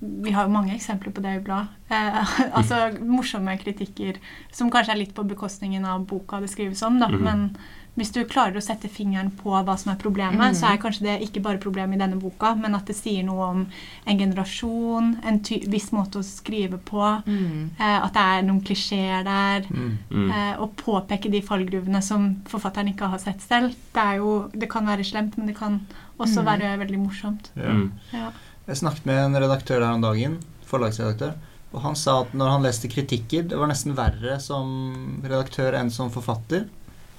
Vi 0.00 0.30
har 0.34 0.44
jo 0.44 0.52
mange 0.52 0.74
eksempler 0.74 1.12
på 1.12 1.22
det 1.22 1.36
i 1.38 1.44
bladet. 1.44 1.68
Eh, 1.88 2.34
altså 2.58 2.90
morsomme 3.00 3.54
kritikker 3.60 4.18
som 4.52 4.70
kanskje 4.70 4.92
er 4.92 4.98
litt 5.04 5.14
på 5.14 5.24
bekostningen 5.24 5.84
av 5.88 6.04
boka 6.06 6.40
det 6.40 6.50
skrives 6.50 6.82
om, 6.82 6.98
da. 7.00 7.08
Mhm. 7.08 7.22
Men 7.24 7.56
hvis 7.96 8.10
du 8.12 8.24
klarer 8.26 8.56
å 8.58 8.62
sette 8.62 8.88
fingeren 8.90 9.30
på 9.30 9.52
hva 9.54 9.76
som 9.78 9.92
er 9.92 9.96
problemet, 10.02 10.40
Mhm. 10.50 10.54
så 10.58 10.66
er 10.72 10.80
kanskje 10.82 11.04
det 11.06 11.20
ikke 11.22 11.40
bare 11.42 11.58
problemet 11.62 11.94
i 11.94 11.98
denne 12.02 12.18
boka, 12.20 12.54
men 12.58 12.74
at 12.74 12.86
det 12.90 12.96
sier 12.96 13.22
noe 13.24 13.46
om 13.46 13.66
en 14.06 14.18
generasjon, 14.18 15.12
en 15.24 15.38
ty 15.46 15.60
viss 15.70 15.90
måte 15.92 16.18
å 16.18 16.24
skrive 16.26 16.76
på, 16.78 17.22
Mm. 17.24 17.70
eh, 17.78 18.04
at 18.04 18.12
det 18.12 18.20
er 18.22 18.42
noen 18.42 18.60
klisjeer 18.66 19.22
der. 19.24 19.62
Mm. 19.70 19.98
Mm. 20.10 20.30
Eh, 20.32 20.56
og 20.60 20.74
påpeke 20.76 21.30
de 21.30 21.40
fallgruvene 21.40 22.02
som 22.02 22.42
forfatteren 22.44 22.88
ikke 22.92 23.08
har 23.08 23.18
sett 23.18 23.40
selv. 23.40 23.70
Det, 23.94 24.02
er 24.02 24.16
jo, 24.16 24.50
det 24.52 24.68
kan 24.68 24.84
være 24.84 25.04
slemt, 25.06 25.38
men 25.38 25.46
det 25.46 25.56
kan 25.56 25.80
også 26.18 26.42
Mm. 26.42 26.44
være 26.46 26.78
veldig 26.78 26.98
morsomt. 27.06 27.50
Ja. 27.56 28.30
Mm. 28.64 28.70
Jeg 28.72 28.76
snakket 28.80 29.04
med 29.06 29.18
en 29.26 29.36
redaktør 29.42 29.82
her 29.84 29.92
om 29.94 30.00
dagen, 30.04 30.38
forlagsredaktør, 30.68 31.34
og 31.74 31.82
han 31.82 31.96
sa 31.98 32.20
at 32.22 32.32
når 32.34 32.48
han 32.54 32.62
leste 32.64 32.88
kritikker, 32.88 33.42
det 33.50 33.58
var 33.58 33.66
nesten 33.68 33.96
verre 33.98 34.38
som 34.40 35.20
redaktør 35.24 35.74
enn 35.74 35.90
som 35.90 36.10
forfatter. 36.14 36.68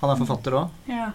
Han 0.01 0.10
er 0.13 0.19
forfatter 0.21 0.55
òg. 0.55 0.69
Ja. 0.89 1.12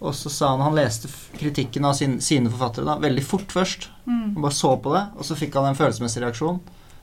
Og 0.00 0.14
så 0.16 0.30
sa 0.32 0.50
han 0.54 0.60
han 0.64 0.74
leste 0.74 1.08
kritikken 1.38 1.84
av 1.84 1.92
sin, 1.94 2.18
sine 2.24 2.50
forfattere 2.50 2.84
da, 2.88 2.96
veldig 3.02 3.22
fort 3.24 3.52
først. 3.52 3.88
Mm. 4.06 4.34
Han 4.34 4.42
bare 4.42 4.56
så 4.56 4.74
på 4.82 4.92
det, 4.94 5.04
og 5.16 5.24
så 5.28 5.36
fikk 5.38 5.54
han 5.60 5.70
en 5.70 5.78
følelsesmessig 5.78 6.22
reaksjon. 6.24 6.60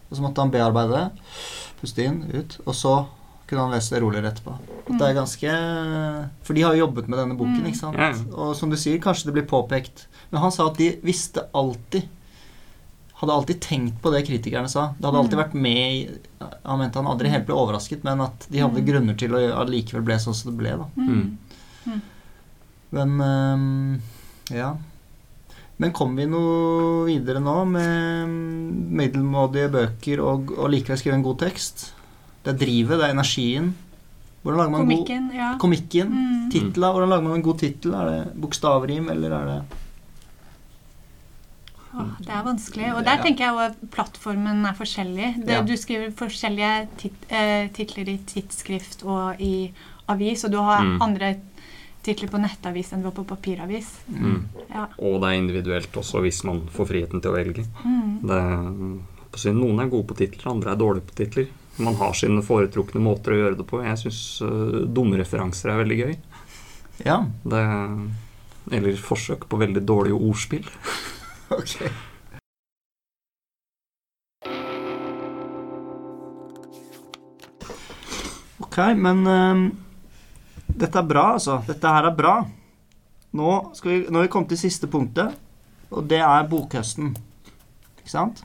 Og 0.09 0.15
så 0.17 0.23
måtte 0.23 0.41
han 0.43 0.51
bearbeide 0.53 0.97
det. 0.97 1.29
Puste 1.81 2.03
inn, 2.07 2.23
ut. 2.33 2.57
Og 2.65 2.73
så 2.75 2.93
kunne 3.47 3.63
han 3.67 3.75
lese 3.75 3.93
det 3.95 4.01
roligere 4.03 4.31
etterpå. 4.33 4.55
Mm. 4.89 4.97
Det 4.99 5.07
er 5.07 5.15
ganske 5.15 5.51
For 6.43 6.53
de 6.57 6.63
har 6.65 6.75
jo 6.75 6.85
jobbet 6.85 7.07
med 7.07 7.19
denne 7.21 7.37
boken, 7.39 7.61
Mm. 7.61 7.67
ikke 7.71 7.79
sant. 7.79 7.97
Ja. 7.97 8.11
Og 8.35 8.55
som 8.55 8.69
du 8.69 8.75
sier, 8.75 8.99
kanskje 8.99 9.25
det 9.29 9.33
blir 9.37 9.47
påpekt. 9.47 10.07
Men 10.31 10.41
han 10.41 10.51
sa 10.51 10.67
at 10.67 10.77
de 10.77 10.91
visste 11.03 11.45
alltid 11.55 12.07
Hadde 13.17 13.33
alltid 13.33 13.59
tenkt 13.65 13.95
på 14.01 14.11
det 14.13 14.23
kritikerne 14.27 14.69
sa. 14.69 14.91
Det 14.99 15.05
hadde 15.07 15.17
alltid 15.23 15.37
Mm. 15.39 15.43
vært 15.43 15.53
med 15.53 15.77
i 15.77 16.19
Han 16.65 16.79
mente 16.79 16.99
han 16.99 17.07
aldri 17.07 17.29
helt 17.29 17.45
ble 17.47 17.55
overrasket, 17.55 18.03
men 18.03 18.21
at 18.21 18.45
de 18.51 18.59
hadde 18.59 18.77
Mm. 18.81 18.85
grunner 18.85 19.17
til 19.17 19.31
å 19.31 19.39
allikevel 19.63 20.03
ble 20.05 20.15
sånn 20.21 20.35
som 20.35 20.51
det 20.51 20.57
ble, 20.59 20.75
da. 20.77 20.85
Mm. 20.97 22.01
Men 22.91 23.21
um, 23.21 24.01
ja. 24.53 24.75
Men 25.77 25.91
kommer 25.93 26.15
vi 26.23 26.25
noe 26.31 27.05
videre 27.05 27.39
nå 27.43 27.55
med 27.69 28.29
middelmådige 28.97 29.69
bøker 29.71 30.21
og, 30.23 30.53
og 30.57 30.69
likevel 30.73 30.97
skrive 30.97 31.17
en 31.19 31.25
god 31.25 31.39
tekst? 31.43 31.91
Det 32.43 32.53
er 32.55 32.57
drivet, 32.65 32.97
det 32.97 33.09
er 33.09 33.13
energien. 33.13 33.73
Hvordan 34.43 34.57
lager 34.61 34.71
man 34.71 34.85
komikken, 34.85 35.27
god 35.27 35.33
Komikken, 35.33 35.35
ja. 35.35 35.49
Komikken. 35.59 36.13
Mm. 36.13 36.49
Titla, 36.53 36.93
hvordan 36.93 37.09
lager 37.11 37.23
man 37.27 37.35
en 37.35 37.45
god 37.45 37.59
tittel? 37.59 37.93
Er 37.93 38.09
det 38.09 38.41
bokstavrim, 38.41 39.09
eller 39.11 39.35
er 39.41 39.45
det 39.51 39.59
det 42.19 42.29
er 42.33 42.43
vanskelig. 42.45 42.87
Og 42.95 43.03
der 43.05 43.17
tenker 43.23 43.45
jeg 43.45 43.53
jo 43.53 43.59
at 43.65 43.77
plattformen 43.91 44.65
er 44.65 44.73
forskjellig. 44.77 45.29
Det, 45.45 45.53
Ja. 45.57 45.61
Du 45.61 45.73
skriver 45.77 46.11
forskjellige 46.11 46.87
tit 46.97 47.13
eh, 47.29 47.67
titler 47.73 48.09
i 48.09 48.17
tidsskrift 48.25 49.03
og 49.05 49.39
i 49.41 49.71
avis, 50.09 50.43
og 50.45 50.51
du 50.51 50.57
har 50.57 50.81
Mm. 50.83 51.01
andre 51.01 51.35
titler 52.03 52.29
på 52.31 52.39
nettavis 52.39 52.93
enn 52.93 53.01
du 53.01 53.09
har 53.09 53.15
på 53.17 53.25
papiravis. 53.27 53.89
Mm. 54.07 54.45
Ja. 54.71 54.85
Og 54.99 55.21
det 55.21 55.27
er 55.29 55.37
individuelt 55.41 55.91
også, 55.91 56.21
hvis 56.23 56.43
man 56.47 56.61
får 56.71 56.87
friheten 56.87 57.21
til 57.21 57.31
å 57.31 57.35
velge. 57.35 57.65
Mm. 57.83 58.21
Det, 58.27 59.53
noen 59.53 59.79
er 59.83 59.89
gode 59.91 60.07
på 60.07 60.15
titler, 60.17 60.51
andre 60.51 60.71
er 60.71 60.75
dårlige 60.79 61.07
på 61.09 61.15
titler. 61.15 61.47
Man 61.79 61.95
har 61.95 62.13
sine 62.13 62.41
foretrukne 62.41 63.01
måter 63.03 63.31
å 63.35 63.37
gjøre 63.41 63.57
det 63.57 63.67
på. 63.67 63.83
Jeg 63.83 63.97
syns 63.97 64.39
dumme 64.93 65.17
referanser 65.19 65.69
er 65.69 65.83
veldig 65.83 65.97
gøy. 65.99 66.15
Ja, 67.05 67.19
Det, 67.45 67.59
eller 68.71 68.95
forsøk 68.97 69.45
på 69.49 69.59
veldig 69.59 69.83
dårlige 69.85 70.17
ordspill. 70.17 70.65
Ok. 71.49 71.91
Ok, 78.59 78.77
men 78.95 79.27
øhm, 79.27 79.63
dette 80.67 80.99
er 80.99 81.07
bra, 81.07 81.33
altså. 81.37 81.61
Dette 81.67 81.87
her 81.87 82.09
er 82.09 82.15
bra. 82.15 82.35
nå, 83.37 83.53
skal 83.73 83.91
vi, 83.91 83.97
nå 84.09 84.19
har 84.19 84.27
vi 84.27 84.31
kommet 84.33 84.49
til 84.49 84.59
siste 84.59 84.87
punktet, 84.89 85.35
og 85.91 86.07
det 86.09 86.19
er 86.25 86.47
bokhøsten. 86.49 87.15
Ikke 87.99 88.11
sant? 88.11 88.43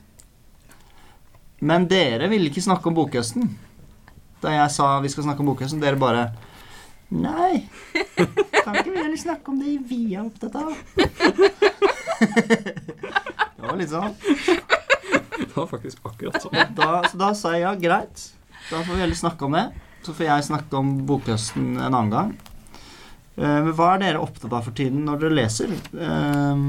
Men 1.63 1.87
dere 1.87 2.27
ville 2.29 2.51
ikke 2.51 2.61
snakke 2.61 2.89
om 2.89 2.97
bokhøsten. 2.97 3.47
Da 4.43 4.51
jeg 4.51 4.71
sa 4.75 4.99
vi 4.99 5.09
skal 5.09 5.23
snakke 5.27 5.43
om 5.43 5.53
bokhøsten, 5.53 5.81
dere 5.81 5.99
bare 5.99 6.27
Nei, 7.13 7.69
kan 8.63 8.79
ikke 8.79 8.89
vi 8.89 8.97
heller 8.97 9.19
snakke 9.21 9.51
om 9.51 9.59
det 9.61 9.75
vi 9.85 10.15
er 10.15 10.23
opptatt 10.23 10.55
av? 10.57 11.91
Det 13.63 13.67
var 13.69 13.77
litt 13.79 13.91
sånn. 13.93 14.15
Det 14.19 15.53
var 15.55 15.67
faktisk 15.71 16.03
akkurat 16.07 16.41
sånn. 16.43 16.57
Da, 16.77 16.89
så 17.09 17.19
da 17.19 17.29
sa 17.37 17.53
jeg 17.55 17.63
ja, 17.63 17.73
greit. 17.79 18.25
Da 18.69 18.81
får 18.83 18.91
vi 18.97 19.01
heller 19.03 19.17
snakke 19.17 19.47
om 19.47 19.55
det. 19.55 19.67
Så 20.03 20.15
får 20.17 20.27
jeg 20.27 20.47
snakke 20.49 20.79
om 20.79 20.89
bokhøsten 21.07 21.69
en 21.77 21.87
annen 21.93 22.11
gang. 22.11 22.33
Eh, 23.37 23.59
Men 23.63 23.71
hva 23.77 23.93
er 23.95 24.01
dere 24.03 24.21
opptatt 24.23 24.51
av 24.53 24.67
for 24.67 24.75
tiden 24.77 25.05
når 25.07 25.21
dere 25.23 25.37
leser? 25.39 25.71
Eh, 25.95 26.65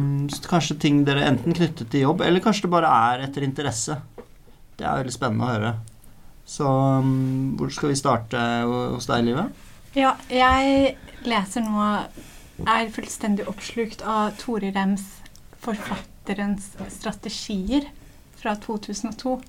Kanskje 0.48 0.78
ting 0.86 1.02
dere 1.08 1.26
enten 1.28 1.56
knyttet 1.56 1.90
til 1.92 2.06
jobb, 2.06 2.22
eller 2.24 2.44
kanskje 2.44 2.68
det 2.68 2.72
bare 2.76 2.92
er 3.10 3.26
etter 3.26 3.44
interesse. 3.46 3.98
Det 4.78 4.86
er 4.86 5.02
veldig 5.02 5.14
spennende 5.14 5.48
å 5.48 5.52
høre. 5.52 5.74
Så 6.46 6.68
mm, 7.02 7.56
hvor 7.58 7.70
skal 7.74 7.90
vi 7.92 7.98
starte 7.98 8.40
hos 8.68 9.06
deg, 9.10 9.26
Livet? 9.30 9.66
Ja, 9.96 10.14
jeg 10.28 10.96
leser 11.24 11.62
nå 11.64 11.84
Er 12.68 12.90
fullstendig 12.92 13.46
oppslukt 13.50 14.02
av 14.06 14.34
Tore 14.38 14.68
Rems 14.74 15.06
'Forfatterens 15.64 16.70
strategier' 16.92 17.88
fra 18.36 18.54
2002. 18.56 19.40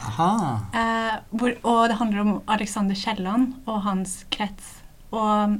Aha. 0.00 0.60
Eh, 0.74 1.16
hvor, 1.30 1.54
og 1.64 1.88
det 1.88 1.96
handler 2.00 2.20
om 2.20 2.42
Alexander 2.48 2.94
Kielland 2.94 3.54
og 3.66 3.82
hans 3.82 4.24
krets. 4.30 4.82
Og 5.12 5.58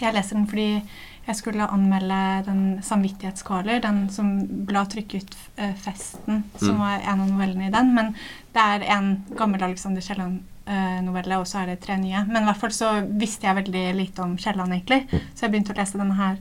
jeg 0.00 0.14
leser 0.14 0.36
den 0.36 0.46
fordi 0.48 0.82
jeg 1.26 1.36
skulle 1.38 1.66
anmelde 1.70 2.42
den 2.46 2.78
'Samvittighetskvaler', 2.82 3.80
den 3.82 4.08
som 4.10 4.32
ble 4.66 4.82
trykket 4.86 5.36
eh, 5.56 5.74
'Festen', 5.74 6.42
som 6.58 6.74
Mm. 6.74 6.78
var 6.78 6.98
en 7.12 7.20
av 7.20 7.28
novellene 7.30 7.66
i 7.66 7.70
den. 7.70 7.94
Men 7.94 8.12
det 8.54 8.62
er 8.62 8.82
en 8.98 9.24
gammel 9.36 9.62
Alexander 9.62 10.00
Kielland-novelle, 10.02 11.38
og 11.38 11.46
så 11.46 11.58
er 11.62 11.66
det 11.66 11.80
tre 11.80 11.96
nye. 11.96 12.24
Men 12.26 12.42
i 12.42 12.46
hvert 12.46 12.56
fall 12.60 12.70
så 12.70 13.06
visste 13.18 13.46
jeg 13.46 13.56
veldig 13.64 13.94
lite 13.96 14.22
om 14.22 14.36
Kielland, 14.36 14.72
egentlig, 14.72 15.08
så 15.34 15.42
jeg 15.46 15.50
begynte 15.52 15.72
å 15.72 15.78
lese 15.78 15.98
denne 15.98 16.14
her 16.16 16.36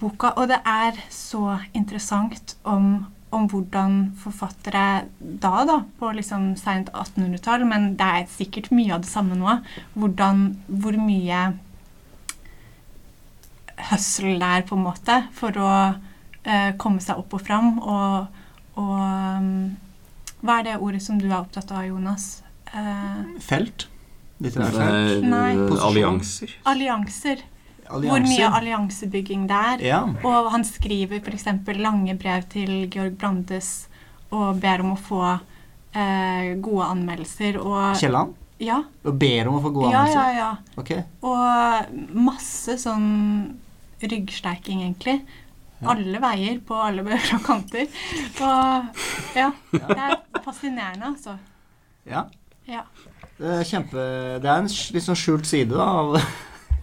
boka. 0.00 0.34
Og 0.40 0.50
det 0.50 0.60
er 0.66 0.98
så 1.12 1.58
interessant 1.76 2.56
om, 2.68 3.06
om 3.30 3.48
hvordan 3.50 3.98
forfattere 4.20 4.84
da, 5.20 5.64
da, 5.68 5.80
på 6.00 6.12
liksom 6.16 6.54
seint 6.60 6.90
1800-tall, 6.92 7.66
men 7.68 7.92
det 8.00 8.12
er 8.20 8.30
sikkert 8.32 8.70
mye 8.74 8.94
av 8.96 9.04
det 9.04 9.12
samme 9.12 9.38
nå, 9.38 9.58
hvordan, 9.94 10.46
hvor 10.82 10.98
mye 11.00 11.44
hustle 13.90 14.36
det 14.40 14.50
er, 14.58 14.66
på 14.68 14.76
en 14.76 14.84
måte, 14.84 15.20
for 15.36 15.56
å 15.56 15.70
eh, 16.44 16.72
komme 16.80 17.00
seg 17.04 17.20
opp 17.20 17.38
og 17.38 17.44
fram. 17.46 17.78
Og, 17.80 18.42
og 18.80 18.98
um, 18.98 19.54
hva 20.44 20.60
er 20.60 20.68
det 20.68 20.80
ordet 20.80 21.02
som 21.04 21.20
du 21.20 21.28
er 21.30 21.38
opptatt 21.40 21.72
av, 21.72 21.86
Jonas? 21.88 22.42
Eh, 22.72 23.22
Felt? 23.44 23.88
Litterært 24.40 24.76
felt? 24.76 25.26
Nei. 25.28 25.52
eh, 25.56 26.58
allianser. 26.70 27.42
Allianser. 27.90 28.10
Hvor 28.14 28.26
mye 28.28 28.50
alliansebygging 28.60 29.46
det 29.50 29.60
er. 29.72 29.84
Ja. 29.90 30.00
Og 30.26 30.50
han 30.54 30.64
skriver 30.66 31.20
f.eks. 31.20 31.46
lange 31.78 32.16
brev 32.20 32.46
til 32.52 32.72
Georg 32.92 33.16
Brandes 33.20 33.88
og 34.30 34.60
ber 34.62 34.84
om 34.84 34.94
å 34.94 35.00
få 35.00 35.22
eh, 35.32 36.54
gode 36.62 36.86
anmeldelser. 36.86 37.58
Og, 37.62 37.96
Kielland? 37.98 38.36
ja, 38.62 38.80
Og 39.04 39.16
ber 39.18 39.50
om 39.50 39.58
å 39.58 39.62
få 39.64 39.72
gode 39.74 39.92
ja, 39.92 40.04
ja, 40.06 40.24
anmeldelser? 40.24 40.38
ja. 40.38 40.50
Okay. 40.82 41.04
Og 41.26 42.16
masse 42.30 42.76
sånn 42.80 43.08
ryggsterking, 44.00 44.84
egentlig. 44.86 45.18
Ja. 45.80 45.94
Alle 45.94 46.20
veier 46.22 46.60
på 46.64 46.76
alle 46.78 47.04
bøker 47.08 47.38
og 47.38 47.46
kanter. 47.46 47.88
Og 48.40 49.00
ja, 49.36 49.50
det 49.72 49.96
er 49.96 50.18
fascinerende, 50.44 51.14
altså. 51.14 51.36
Ja. 52.08 52.26
Ja. 52.68 52.84
Det 53.40 53.48
er 53.56 53.64
kjempe 53.64 54.02
Det 54.42 54.48
er 54.48 54.60
en 54.60 54.68
litt 54.68 55.04
sånn 55.04 55.16
skjult 55.18 55.48
side 55.48 55.72
da, 55.72 55.86
av 56.04 56.18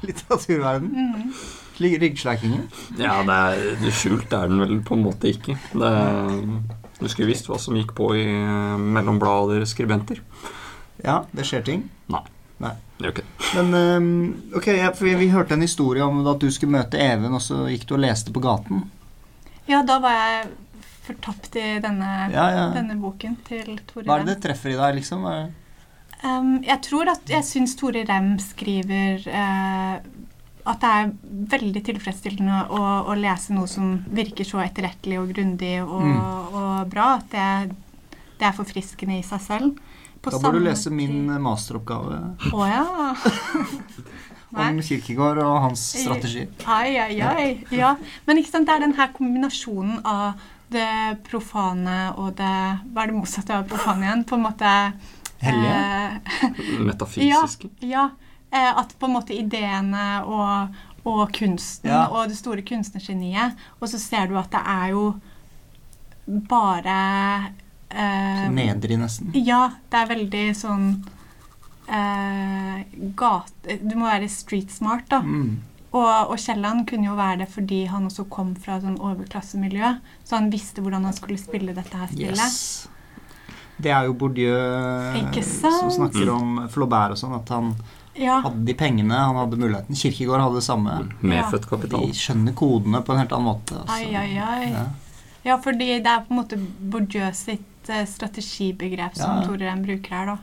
litteraturverdenen. 0.08 1.14
Mm. 1.28 1.32
Slik 1.78 2.02
Ja, 2.98 3.20
det 3.22 3.36
er, 3.38 3.60
det 3.84 3.92
skjult 3.94 4.32
er 4.34 4.48
den 4.50 4.60
vel 4.64 4.80
på 4.82 4.96
en 4.98 5.04
måte 5.06 5.30
ikke. 5.30 5.54
Det, 5.78 5.92
du 6.98 7.06
skulle 7.12 7.30
visst 7.30 7.46
hva 7.52 7.60
som 7.62 7.76
gikk 7.78 7.92
på 7.98 8.08
i 8.18 8.24
eh, 8.26 8.78
mellom 8.82 9.20
blader-skribenter. 9.22 10.24
Ja, 11.06 11.20
det 11.32 11.46
skjer 11.46 11.62
ting. 11.68 11.84
Nei, 12.10 12.72
Det 12.98 13.06
gjør 13.06 13.12
ikke 13.14 13.22
det. 13.28 13.50
Men 13.54 13.76
øhm, 13.78 14.14
ok, 14.58 14.68
ja, 14.74 14.88
for 14.98 15.06
vi, 15.06 15.14
vi 15.20 15.28
hørte 15.30 15.54
en 15.54 15.62
historie 15.62 16.02
om 16.02 16.24
at 16.26 16.40
du 16.42 16.48
skulle 16.50 16.74
møte 16.74 16.98
Even, 16.98 17.36
og 17.38 17.44
så 17.46 17.68
gikk 17.70 17.86
du 17.86 17.94
og 17.94 18.02
leste 18.02 18.34
på 18.34 18.42
gaten. 18.42 18.88
ja, 19.70 19.84
da 19.86 20.00
var 20.02 20.16
jeg 20.18 20.48
fortapt 21.06 21.54
i 21.62 21.68
denne, 21.84 22.10
Ja, 22.34 22.48
ja. 22.56 22.64
denne 22.74 22.98
boken 23.00 23.38
til 23.46 23.78
Tore 23.86 24.08
Hva 24.08 24.18
er 24.18 24.26
det 24.26 24.34
det 24.34 24.42
treffer 24.48 24.74
i 24.74 24.80
deg, 24.80 24.98
liksom? 24.98 25.24
Er- 25.30 25.52
Um, 26.26 26.64
jeg 26.66 26.82
tror 26.88 27.12
at 27.14 27.30
jeg 27.30 27.46
syns 27.46 27.76
Tore 27.78 28.02
Rem 28.10 28.32
skriver 28.42 29.22
uh, 29.30 29.98
at 30.68 30.82
det 30.82 30.90
er 30.92 31.12
veldig 31.54 31.84
tilfredsstillende 31.92 32.64
å, 32.74 32.80
å 33.08 33.14
lese 33.16 33.54
noe 33.56 33.70
som 33.72 33.94
virker 34.12 34.48
så 34.48 34.60
etterrettelig 34.66 35.20
og 35.22 35.30
grundig 35.36 35.76
og, 35.84 36.02
Mm. 36.02 36.18
og 36.58 36.90
bra. 36.92 37.06
At 37.22 37.30
det, 37.32 37.76
det 38.40 38.50
er 38.50 38.58
forfriskende 38.58 39.20
i 39.20 39.24
seg 39.24 39.42
selv. 39.46 39.78
På 40.22 40.34
Da 40.34 40.42
bør 40.42 40.58
du 40.58 40.64
lese 40.66 40.90
min 40.90 41.28
masteroppgave 41.46 42.18
Å 42.58 42.66
ja. 42.66 42.84
Om 44.58 44.80
Kirkegård 44.82 45.38
og 45.44 45.58
hans 45.68 45.84
strategi. 46.02 46.48
Ai, 46.66 46.96
ai, 46.98 47.20
ai. 47.22 47.48
Ja. 47.76 47.94
Men 48.26 48.40
ikke 48.42 48.56
sant, 48.56 48.68
det 48.68 48.74
er 48.78 48.86
den 48.88 48.96
her 48.98 49.12
kombinasjonen 49.14 50.00
av 50.08 50.40
det 50.74 50.88
profane 51.28 51.98
og 52.20 52.34
det 52.40 52.54
Hva 52.92 53.04
er 53.06 53.12
det 53.12 53.16
motsatte 53.16 53.56
av 53.56 53.68
profane 53.70 54.08
igjen? 54.08 54.26
På 54.28 54.36
en 54.40 54.46
måte 54.48 54.72
Hellige? 55.42 55.78
eh, 55.78 56.82
Metafysiske. 56.88 57.70
Ja. 57.86 58.10
eh, 58.52 58.72
at 58.80 58.96
på 59.00 59.06
en 59.10 59.14
måte 59.20 59.36
ideene 59.38 60.24
og, 60.26 60.76
og 61.06 61.32
kunsten 61.36 61.90
Ja. 61.92 62.08
og 62.10 62.28
det 62.30 62.38
store 62.40 62.62
kunstnergeniet 62.66 63.56
Og 63.80 63.88
så 63.92 64.00
ser 64.00 64.28
du 64.28 64.38
at 64.40 64.50
det 64.52 64.64
er 64.66 64.90
jo 64.96 65.04
bare 66.28 66.98
eh, 67.90 68.50
Nedrig, 68.52 68.98
nesten. 69.00 69.32
Ja, 69.38 69.70
det 69.92 70.02
er 70.02 70.10
veldig 70.12 70.44
sånn 70.58 70.90
eh, 71.88 72.84
gate... 73.16 73.78
Du 73.84 73.96
må 73.96 74.10
være 74.10 74.28
street 74.32 74.72
smart, 74.74 75.06
da. 75.12 75.22
Mm. 75.24 75.58
Og, 75.96 76.34
og 76.34 76.36
Kielland 76.38 76.84
kunne 76.90 77.08
jo 77.08 77.16
være 77.18 77.40
det 77.46 77.48
fordi 77.54 77.86
han 77.90 78.10
også 78.10 78.26
kom 78.30 78.52
fra 78.60 78.76
et 78.78 78.84
sånn 78.86 79.00
overklassemiljø. 79.00 79.94
Så 80.28 80.36
han 80.36 80.50
visste 80.54 80.84
hvordan 80.84 81.08
han 81.08 81.16
skulle 81.16 81.40
spille 81.42 81.74
dette 81.78 81.96
her 81.98 82.12
spillet. 82.12 82.44
Yes. 82.44 82.90
Det 83.78 83.92
er 83.94 84.08
jo 84.08 84.14
Bourdieu 84.18 84.58
som 85.46 85.92
snakker 85.94 86.30
om 86.34 86.68
Flaubert 86.74 87.14
og 87.14 87.20
sånn, 87.22 87.36
at 87.38 87.50
han 87.54 87.74
Ja, 88.18 88.40
hadde 88.42 88.64
de 88.66 88.74
pengene, 88.74 89.14
han 89.14 89.38
hadde 89.38 89.60
muligheten. 89.62 89.96
Kirkegård 89.96 90.42
hadde 90.42 90.58
det 90.58 90.66
samme. 90.66 90.96
Medfødt 91.22 91.68
kapital. 91.70 92.08
De 92.10 92.18
skjønner 92.18 92.56
kodene 92.58 93.04
på 93.06 93.14
en 93.14 93.22
helt 93.22 93.36
annen 93.38 93.52
måte. 93.52 93.78
altså. 93.84 93.94
ai, 93.94 94.16
ai, 94.16 94.38
ai. 94.42 94.72
Ja. 94.72 94.86
Ja, 95.46 95.58
fordi 95.64 96.00
det 96.04 96.10
er 96.12 96.26
på 96.26 96.34
en 96.34 96.40
måte 96.42 96.58
Bourdieu 96.58 97.30
sitt 97.38 97.90
eh, 97.94 98.04
strategibegrep 98.10 99.16
som 99.16 99.38
Ja. 99.38 99.46
Tore 99.46 99.70
Rem 99.70 99.84
bruker 99.86 100.16
her, 100.18 100.26
da. 100.34 100.38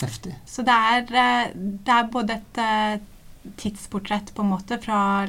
Heftig. 0.00 0.36
Så 0.46 0.62
det 0.64 0.72
er, 0.94 1.02
eh, 1.10 1.50
det 1.58 1.92
er 1.96 2.06
både 2.14 2.38
et 2.38 2.58
eh, 2.62 3.00
tidsportrett 3.58 4.30
på 4.34 4.42
en 4.46 4.50
måte 4.54 4.78
fra 4.80 5.26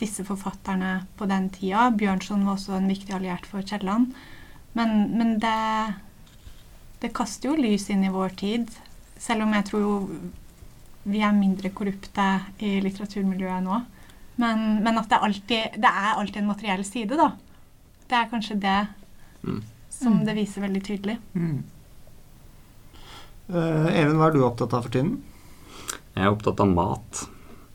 disse 0.00 0.24
forfatterne 0.26 1.06
på 1.16 1.26
den 1.30 1.48
tida. 1.54 1.90
Bjørnson 1.94 2.44
var 2.44 2.58
også 2.58 2.76
en 2.76 2.88
viktig 2.90 3.14
alliert 3.14 3.46
for 3.46 3.62
Kielland. 3.62 4.12
Men, 4.74 5.16
men 5.16 5.38
det, 5.38 5.54
det 7.00 7.12
kaster 7.16 7.50
jo 7.50 7.56
lys 7.60 7.88
inn 7.90 8.04
i 8.04 8.12
vår 8.12 8.34
tid. 8.40 8.70
Selv 9.20 9.44
om 9.46 9.52
jeg 9.56 9.66
tror 9.68 9.80
jo 9.84 9.94
vi 11.10 11.22
er 11.24 11.32
mindre 11.32 11.70
korrupte 11.72 12.26
i 12.60 12.74
litteraturmiljøet 12.84 13.64
nå. 13.64 13.78
Men, 14.40 14.82
men 14.84 14.98
at 15.00 15.08
det, 15.10 15.18
alltid, 15.20 15.78
det 15.80 15.90
er 15.90 16.14
alltid 16.16 16.42
en 16.42 16.50
materiell 16.52 16.84
side, 16.84 17.16
da. 17.16 17.30
Det 18.08 18.16
er 18.18 18.30
kanskje 18.32 18.60
det 18.60 18.78
Mm. 19.42 19.62
som 19.88 20.18
det 20.24 20.34
viser 20.36 20.60
veldig 20.60 20.80
tydelig. 20.84 21.14
Mm. 21.32 21.62
Uh, 23.50 23.86
Even, 23.96 24.18
hva 24.20 24.26
er 24.28 24.34
du 24.36 24.42
opptatt 24.44 24.74
av 24.76 24.84
for 24.84 24.92
tiden? 24.92 25.14
Jeg 26.12 26.26
er 26.26 26.34
opptatt 26.34 26.60
av 26.60 26.68
mat. 26.68 27.22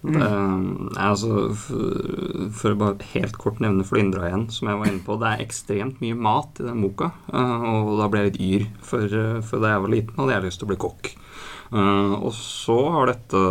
Mm. 0.05 0.89
Det 0.93 0.99
er 1.01 1.09
altså, 1.09 1.49
for, 1.57 2.47
for 2.59 2.75
å 2.75 2.79
bare 2.81 3.09
helt 3.15 3.37
kort 3.41 3.59
nevne 3.63 3.85
Flyndra 3.87 4.29
igjen, 4.29 4.47
som 4.53 4.69
jeg 4.69 4.79
var 4.81 4.91
inne 4.91 5.03
på, 5.05 5.17
det 5.21 5.31
er 5.31 5.43
ekstremt 5.45 5.99
mye 6.03 6.15
mat 6.27 6.61
i 6.61 6.67
den 6.67 6.81
boka. 6.85 7.11
eh, 7.33 7.67
Og 7.71 7.93
da 7.99 8.07
ble 8.11 8.23
jeg 8.25 8.31
litt 8.33 8.41
yr, 8.47 8.65
for, 8.85 9.05
eh, 9.09 9.41
for 9.41 9.63
da 9.63 9.73
jeg 9.75 9.83
var 9.85 9.93
liten, 9.95 10.17
hadde 10.21 10.35
jeg 10.37 10.47
lyst 10.47 10.61
til 10.61 10.67
å 10.69 10.73
bli 10.73 10.81
kokk. 10.85 11.11
Eh, 11.73 12.15
Og 12.21 12.33
så 12.37 12.79
har 12.93 13.11
dette 13.13 13.43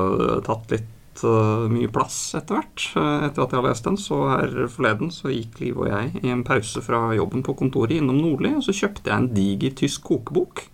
tatt 0.46 0.70
litt 0.76 1.24
eh, 1.24 1.64
mye 1.74 1.90
plass 1.94 2.18
etter 2.38 2.58
hvert. 2.60 2.86
Eh, 2.98 3.26
Etter 3.28 3.42
at 3.44 3.50
jeg 3.54 3.60
har 3.62 3.68
lest 3.68 3.84
den, 3.88 3.96
så 4.00 4.20
her 4.32 4.54
forleden 4.68 5.10
så 5.14 5.30
gikk 5.34 5.60
Liv 5.62 5.78
og 5.82 5.88
jeg 5.90 6.22
i 6.24 6.30
en 6.34 6.44
pause 6.46 6.82
fra 6.84 7.08
jobben 7.16 7.42
på 7.46 7.54
kontoret 7.58 7.98
innom 7.98 8.18
Nordli, 8.22 8.54
og 8.54 8.62
så 8.66 8.74
kjøpte 8.74 9.10
jeg 9.10 9.16
en 9.18 9.32
diger 9.34 9.74
tysk 9.82 10.02
kokebok. 10.10 10.66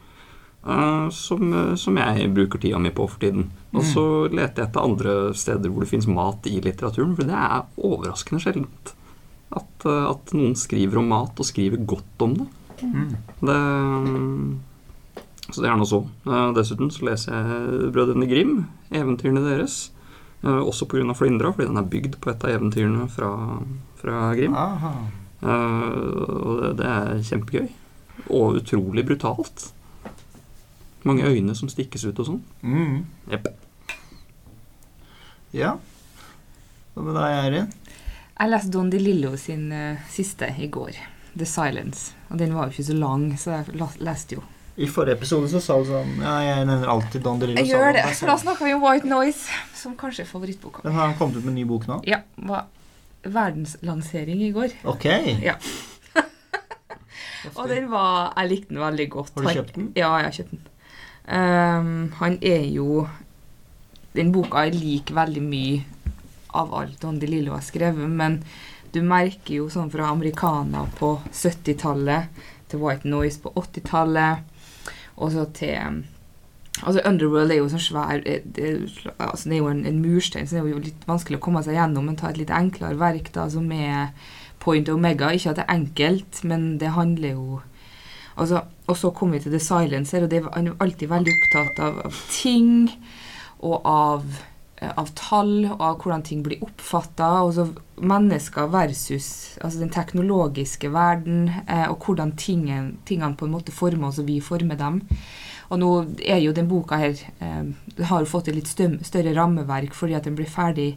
Eh, 0.67 1.09
som, 1.11 1.53
eh, 1.53 1.75
som 1.75 1.97
jeg 1.97 2.31
bruker 2.35 2.61
tida 2.61 2.79
mi 2.79 2.93
på 2.95 3.07
for 3.09 3.21
tiden. 3.23 3.51
Og 3.73 3.85
så 3.87 4.05
leter 4.29 4.65
jeg 4.65 4.71
etter 4.71 4.83
andre 4.87 5.13
steder 5.37 5.71
hvor 5.71 5.85
det 5.85 5.91
fins 5.93 6.09
mat 6.11 6.47
i 6.51 6.59
litteraturen, 6.63 7.15
for 7.19 7.29
det 7.29 7.37
er 7.37 7.69
overraskende 7.79 8.43
sjeldent. 8.43 8.95
At, 9.51 9.87
eh, 9.87 10.09
at 10.11 10.35
noen 10.37 10.57
skriver 10.59 11.01
om 11.01 11.11
mat, 11.13 11.39
og 11.39 11.49
skriver 11.49 11.85
godt 11.87 12.27
om 12.27 12.35
det. 12.41 12.49
Mm. 12.81 13.09
det 13.45 13.57
mm, 13.61 14.61
så 15.51 15.61
det 15.61 15.69
er 15.69 15.77
nå 15.77 15.85
så. 15.85 15.99
Dessuten 16.57 16.93
så 16.95 17.05
leser 17.09 17.35
jeg 17.35 17.89
Brødrene 17.93 18.29
Grim, 18.31 18.55
eventyrene 18.95 19.43
deres. 19.45 19.91
Også 20.47 20.87
pga. 20.89 21.13
Flyndra, 21.13 21.51
fordi 21.53 21.67
den 21.69 21.81
er 21.81 21.89
bygd 21.91 22.15
på 22.23 22.31
et 22.31 22.47
av 22.47 22.55
eventyrene 22.55 23.09
fra, 23.11 23.33
fra 24.01 24.31
Grim. 24.39 24.55
Aha. 24.55 24.93
Og 25.43 26.63
det, 26.63 26.71
det 26.79 26.87
er 26.87 27.27
kjempegøy. 27.27 27.69
Og 28.31 28.61
utrolig 28.63 29.05
brutalt. 29.11 29.67
Mange 31.09 31.25
øyne 31.25 31.55
som 31.57 31.71
stikkes 31.73 32.05
ut 32.05 32.19
og 32.21 32.29
sånn. 32.29 32.41
Mm. 32.63 33.05
Yep. 33.33 33.49
Ja. 35.57 35.75
Hva 36.95 37.05
med 37.07 37.17
deg, 37.17 37.37
Eirin? 37.41 37.69
Jeg 38.41 38.53
leste 38.53 38.73
Don 38.73 38.91
DeLillo 38.93 39.35
sin 39.41 39.69
uh, 39.73 40.01
siste 40.13 40.49
i 40.59 40.69
går, 40.73 40.97
'The 41.35 41.47
Silence'. 41.49 42.15
Og 42.31 42.39
den 42.39 42.55
var 42.55 42.69
jo 42.69 42.77
ikke 42.77 42.89
så 42.91 42.97
lang, 42.97 43.27
så 43.39 43.59
jeg 43.59 43.91
leste 44.01 44.39
jo. 44.39 44.45
I 44.81 44.87
forrige 44.89 45.19
episode 45.19 45.49
så 45.51 45.61
sa 45.61 45.77
du 45.81 45.89
sånn 45.89 46.13
Ja, 46.23 46.37
jeg 46.47 46.67
nevner 46.69 46.89
alltid 46.89 47.25
Don 47.27 47.41
DeLillo. 47.41 47.61
Jeg 47.61 47.75
gjør 47.75 47.97
det, 47.97 48.05
for 48.17 48.33
da 48.33 48.37
snakker 48.41 48.69
vi 48.69 48.75
om 48.77 48.85
White 48.85 49.11
Noise, 49.11 49.61
som 49.77 49.97
kanskje 49.99 50.25
er 50.25 50.31
favorittboka. 50.31 50.85
Men 50.87 50.97
har 50.97 51.11
han 51.11 51.19
kommet 51.19 51.41
ut 51.41 51.45
med 51.45 51.53
en 51.53 51.59
ny 51.61 51.67
bok 51.69 51.89
nå? 51.91 52.01
Ja, 52.09 52.23
var 52.49 52.69
verdenslansering 53.25 54.41
i 54.47 54.53
går. 54.57 54.77
Ok. 54.89 55.07
Ja. 55.45 55.57
Og 57.59 57.69
den 57.69 57.89
var 57.91 58.33
Jeg 58.37 58.51
likte 58.51 58.75
den 58.75 58.81
veldig 58.81 59.09
godt. 59.13 59.33
Har 59.37 59.49
du 59.49 59.59
kjøpt 59.61 59.77
den? 59.77 59.91
Ja, 59.97 60.13
jeg 60.21 60.29
har 60.29 60.37
kjøpt 60.39 60.55
den. 60.55 60.67
Ehm, 61.27 62.13
han 62.19 62.39
er 62.43 62.65
jo 62.71 63.07
Den 64.13 64.33
boka 64.35 64.65
jeg 64.67 64.75
liker 64.75 65.15
veldig 65.15 65.43
mye 65.43 65.83
av 66.59 66.73
alt 66.75 66.97
Don 67.03 67.21
DeLillo 67.23 67.53
har 67.55 67.63
skrevet, 67.63 68.11
men 68.11 68.41
du 68.91 69.05
merker 69.07 69.61
jo 69.61 69.69
sånn 69.71 69.91
fra 69.93 70.09
americana 70.11 70.83
på 70.99 71.13
70-tallet 71.31 72.41
til 72.71 72.83
White 72.83 73.07
Noise 73.07 73.39
på 73.45 73.53
80-tallet, 73.55 74.43
og 75.15 75.31
så 75.31 75.45
til 75.55 76.03
Altså 76.81 77.03
Underworld 77.05 77.53
er 77.53 77.59
jo 77.61 77.69
sånn 77.69 77.83
svær 77.83 78.23
eh, 78.25 78.45
det, 78.57 78.69
altså, 79.19 79.51
det 79.51 79.57
er 79.57 79.61
jo 79.61 79.71
en, 79.71 79.83
en 79.87 79.99
murstein, 80.01 80.47
så 80.49 80.57
det 80.57 80.63
er 80.63 80.69
jo 80.73 80.85
litt 80.87 81.03
vanskelig 81.09 81.37
å 81.39 81.43
komme 81.45 81.63
seg 81.67 81.77
gjennom, 81.77 82.07
men 82.09 82.17
ta 82.17 82.31
et 82.31 82.39
litt 82.41 82.53
enklere 82.55 82.97
verk 83.01 83.29
da, 83.35 83.49
som 83.53 83.67
er 83.75 84.15
Point 84.63 84.89
Omega. 84.93 85.29
Ikke 85.35 85.53
at 85.53 85.59
det 85.61 85.67
er 85.67 85.75
enkelt, 85.75 86.41
men 86.49 86.79
det 86.81 86.95
handler 86.97 87.35
jo 87.35 87.61
altså, 88.37 88.65
Og 88.87 88.97
så 88.97 89.11
kommer 89.15 89.39
vi 89.39 89.45
til 89.45 89.53
The 89.53 89.63
Silencer, 89.63 90.25
og 90.25 90.31
det, 90.31 90.43
han 90.43 90.73
var 90.73 90.87
alltid 90.87 91.11
veldig 91.11 91.35
opptatt 91.37 91.83
av, 91.87 92.01
av 92.09 92.23
ting 92.35 92.91
og 93.61 93.87
av, 93.87 94.25
eh, 94.81 94.91
av 94.91 95.13
tall 95.15 95.69
og 95.69 95.85
av 95.87 96.01
hvordan 96.01 96.25
ting 96.27 96.43
blir 96.43 96.65
oppfatta. 96.67 97.29
Mennesker 98.01 98.67
versus 98.73 99.59
altså 99.63 99.79
den 99.79 99.95
teknologiske 99.95 100.91
verden, 100.91 101.53
eh, 101.69 101.87
og 101.87 102.03
hvordan 102.03 102.35
tingen, 102.37 102.97
tingene 103.07 103.37
på 103.37 103.47
en 103.47 103.55
måte 103.55 103.73
former 103.73 104.09
oss, 104.09 104.19
og 104.19 104.27
vi 104.27 104.41
former 104.41 104.81
dem. 104.81 105.05
Og 105.71 105.79
nå 105.79 105.91
er 106.27 106.43
jo 106.43 106.53
den 106.53 106.67
boka 106.67 106.99
her 106.99 107.15
eh, 107.39 108.05
har 108.11 108.25
jo 108.25 108.33
fått 108.33 108.51
et 108.51 108.59
litt 108.59 108.71
større 109.07 109.37
rammeverk 109.37 109.95
fordi 109.95 110.19
at 110.19 110.27
den 110.27 110.35
ble 110.35 110.49
ferdig 110.51 110.97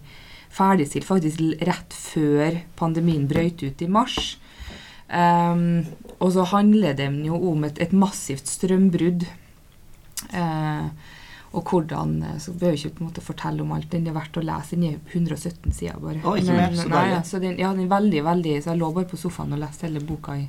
ferdigstilt 0.54 1.08
faktisk 1.08 1.42
rett 1.66 1.96
før 1.98 2.60
pandemien 2.78 3.28
brøt 3.30 3.64
ut 3.66 3.82
i 3.82 3.90
mars. 3.90 4.38
Ehm, 5.14 5.86
og 6.20 6.32
så 6.36 6.46
handler 6.54 6.96
den 6.98 7.22
jo 7.28 7.38
om 7.52 7.66
et, 7.68 7.80
et 7.84 7.94
massivt 7.94 8.50
strømbrudd. 8.50 9.28
Uh, 10.34 10.88
og 11.54 11.70
hvordan 11.70 12.14
eh, 12.24 12.38
Så 12.42 12.54
bør 12.58 12.72
jeg 12.72 12.80
ikke 12.80 12.96
på 12.96 13.04
en 13.04 13.10
måte 13.12 13.22
fortelle 13.22 13.62
om 13.62 13.74
alt. 13.76 13.92
Den 13.92 14.08
er 14.10 14.16
verdt 14.16 14.40
å 14.40 14.44
lese. 14.46 14.74
Den 14.74 14.88
er 14.88 15.12
117 15.12 15.76
sider 15.76 16.00
bare. 16.02 16.22
Å, 16.26 16.34
ikke 16.40 16.56
mer, 16.58 16.74
så 16.80 16.88
nei, 16.90 17.04
ja, 17.12 17.20
så 17.28 17.42
den, 17.44 17.60
ja, 17.62 17.70
den 17.76 17.86
er 17.86 17.92
veldig, 17.92 18.24
veldig 18.26 18.56
Så 18.64 18.72
jeg 18.72 18.82
lå 18.82 18.90
bare 18.96 19.10
på 19.12 19.20
sofaen 19.22 19.54
og 19.54 19.62
leste 19.62 19.86
hele 19.86 20.02
boka 20.02 20.40
i 20.40 20.48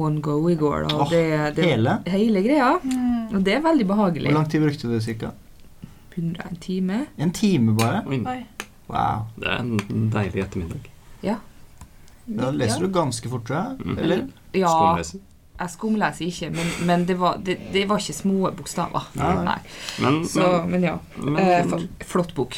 one 0.00 0.22
go 0.24 0.38
i 0.48 0.56
går. 0.58 0.88
Og 0.88 1.04
Åh, 1.04 1.12
det, 1.12 1.24
det, 1.58 1.68
hele? 1.74 1.98
Hele 2.08 2.44
greia. 2.46 2.72
Mm. 2.80 3.36
Og 3.36 3.44
det 3.44 3.58
er 3.58 3.64
veldig 3.68 3.88
behagelig. 3.92 4.30
Hvor 4.30 4.38
lang 4.40 4.50
tid 4.50 4.64
brukte 4.64 4.94
du 4.94 4.96
cirka? 5.04 5.34
100 6.14 6.48
en 6.48 6.60
time. 6.62 7.04
En 7.20 7.34
time 7.34 7.76
bare? 7.76 8.00
Oi. 8.08 8.40
Wow. 8.88 9.28
det 9.36 9.48
er 9.50 9.60
en 9.60 10.08
deilig 10.12 10.44
ettermiddag. 10.46 10.88
Da 12.26 12.50
leser 12.50 12.80
du 12.86 12.88
ganske 12.94 13.28
fort, 13.28 13.44
tror 13.46 13.56
jeg. 13.58 13.78
Mhm. 13.84 13.98
Eller? 13.98 14.26
Ja, 14.56 14.68
Skumleser. 14.72 15.20
jeg 15.60 15.70
skumleser 15.74 16.24
ikke, 16.26 16.50
men, 16.54 16.70
men 16.88 17.04
det, 17.06 17.16
var, 17.20 17.36
det, 17.44 17.58
det 17.74 17.82
var 17.90 17.98
ikke 18.00 18.14
små 18.16 18.50
bokstaver. 18.56 19.08
Nei, 19.20 19.32
nei. 19.44 19.58
Men, 20.00 20.22
Så, 20.28 20.48
men 20.68 20.82
ja. 20.88 20.98
men, 21.16 21.36
Eh, 21.38 22.04
flott 22.08 22.34
bok. 22.34 22.56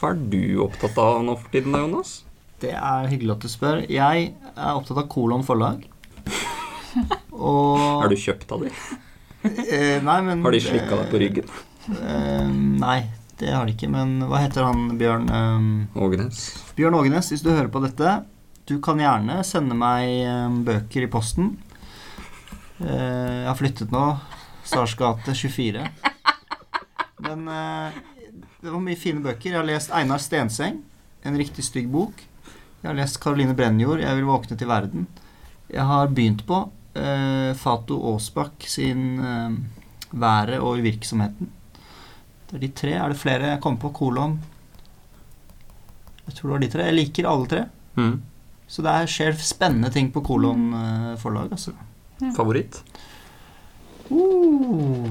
hva 0.00 0.10
er 0.10 0.18
du 0.32 0.40
opptatt 0.66 0.98
av 0.98 1.22
nå 1.24 1.36
for 1.40 1.48
tiden, 1.54 1.72
da, 1.72 1.84
Jonas? 1.86 2.22
Det 2.60 2.72
er 2.74 3.08
hyggelig 3.12 3.32
at 3.36 3.40
du 3.44 3.48
spør. 3.52 3.82
Jeg 3.90 4.32
er 4.56 4.74
opptatt 4.74 4.98
av 4.98 5.08
Kolon 5.12 5.42
forlag. 5.44 5.84
Og 7.34 8.04
Er 8.04 8.12
du 8.12 8.16
kjøpt 8.20 8.52
av 8.54 8.62
dem? 8.64 8.76
eh, 9.44 9.98
Nei, 10.04 10.18
men 10.24 10.42
Har 10.44 10.54
de 10.54 10.60
slikka 10.62 10.98
deg 11.02 11.10
på 11.12 11.20
ryggen? 11.20 11.48
Eh, 11.92 12.46
nei, 12.80 13.00
det 13.40 13.50
har 13.52 13.66
de 13.68 13.74
ikke. 13.74 13.90
Men 13.92 14.18
hva 14.30 14.40
heter 14.44 14.64
han 14.68 14.94
Bjørn 15.00 15.26
eh, 15.28 15.98
Ågenes? 16.06 16.44
Bjørn 16.78 16.96
Ågenes, 17.00 17.28
hvis 17.34 17.42
du 17.44 17.50
hører 17.52 17.68
på 17.74 17.82
dette, 17.84 18.14
du 18.64 18.78
kan 18.82 19.00
gjerne 19.00 19.42
sende 19.44 19.76
meg 19.76 20.08
eh, 20.24 20.58
bøker 20.64 21.04
i 21.04 21.10
posten. 21.12 21.52
Eh, 22.80 22.88
jeg 22.88 23.48
har 23.50 23.58
flyttet 23.58 23.92
nå. 23.92 24.04
Stars 24.64 24.94
gate 24.96 25.34
24. 25.36 25.84
Men 27.26 27.48
eh, 27.48 27.98
det 28.64 28.72
var 28.72 28.80
mye 28.80 28.96
fine 28.98 29.20
bøker. 29.24 29.50
Jeg 29.52 29.60
har 29.60 29.68
lest 29.68 29.92
Einar 29.92 30.22
Stenseng, 30.22 30.80
en 31.24 31.36
riktig 31.36 31.66
stygg 31.66 31.90
bok. 31.92 32.24
Jeg 32.80 32.88
har 32.90 32.96
lest 32.96 33.20
Caroline 33.20 33.56
Brennjord, 33.56 34.00
'Jeg 34.00 34.16
vil 34.16 34.28
våkne 34.28 34.56
til 34.56 34.68
verden'. 34.68 35.06
Jeg 35.72 35.84
har 35.84 36.08
begynt 36.08 36.44
på 36.46 36.70
eh, 36.96 37.52
Fato 37.56 37.96
Aasbakk 38.12 38.64
sin 38.68 39.20
eh, 39.20 39.52
'Været 40.12 40.60
og 40.60 40.80
uvirksomheten'. 40.80 41.48
Det 42.48 42.56
er 42.56 42.60
de 42.60 42.68
tre. 42.68 42.92
Er 42.92 43.08
det 43.08 43.20
flere 43.20 43.52
jeg 43.52 43.60
kommer 43.60 43.80
på? 43.80 43.92
Kolon. 43.92 44.40
Jeg 46.26 46.34
tror 46.34 46.48
det 46.48 46.52
var 46.52 46.58
de 46.58 46.68
tre. 46.68 46.84
Jeg 46.84 46.94
liker 46.94 47.28
alle 47.28 47.46
tre. 47.46 47.64
Mm. 47.96 48.22
Så 48.74 48.82
det 48.82 48.90
er, 48.90 49.10
skjer 49.10 49.36
spennende 49.38 49.92
ting 49.94 50.08
på 50.10 50.22
Kolon 50.26 50.72
eh, 50.74 51.10
forlag, 51.22 51.52
altså. 51.54 51.76
Favoritt? 52.34 52.80
Uh. 54.10 55.06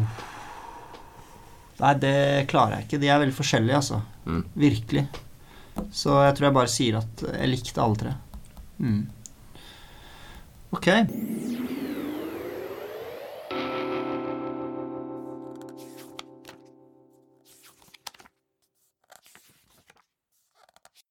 Nei, 1.79 1.93
det 2.01 2.17
klarer 2.51 2.77
jeg 2.77 2.87
ikke. 2.87 2.99
De 2.99 3.11
er 3.11 3.21
veldig 3.21 3.37
forskjellige, 3.37 3.79
altså. 3.79 4.01
Mm. 4.27 4.43
Virkelig. 4.65 5.05
Så 5.95 6.17
jeg 6.25 6.35
tror 6.35 6.49
jeg 6.49 6.57
bare 6.59 6.71
sier 6.71 6.99
at 6.99 7.23
jeg 7.29 7.51
likte 7.53 7.83
alle 7.83 8.01
tre. 8.03 8.13
Mm. 8.83 9.01
Ok. 10.75 10.89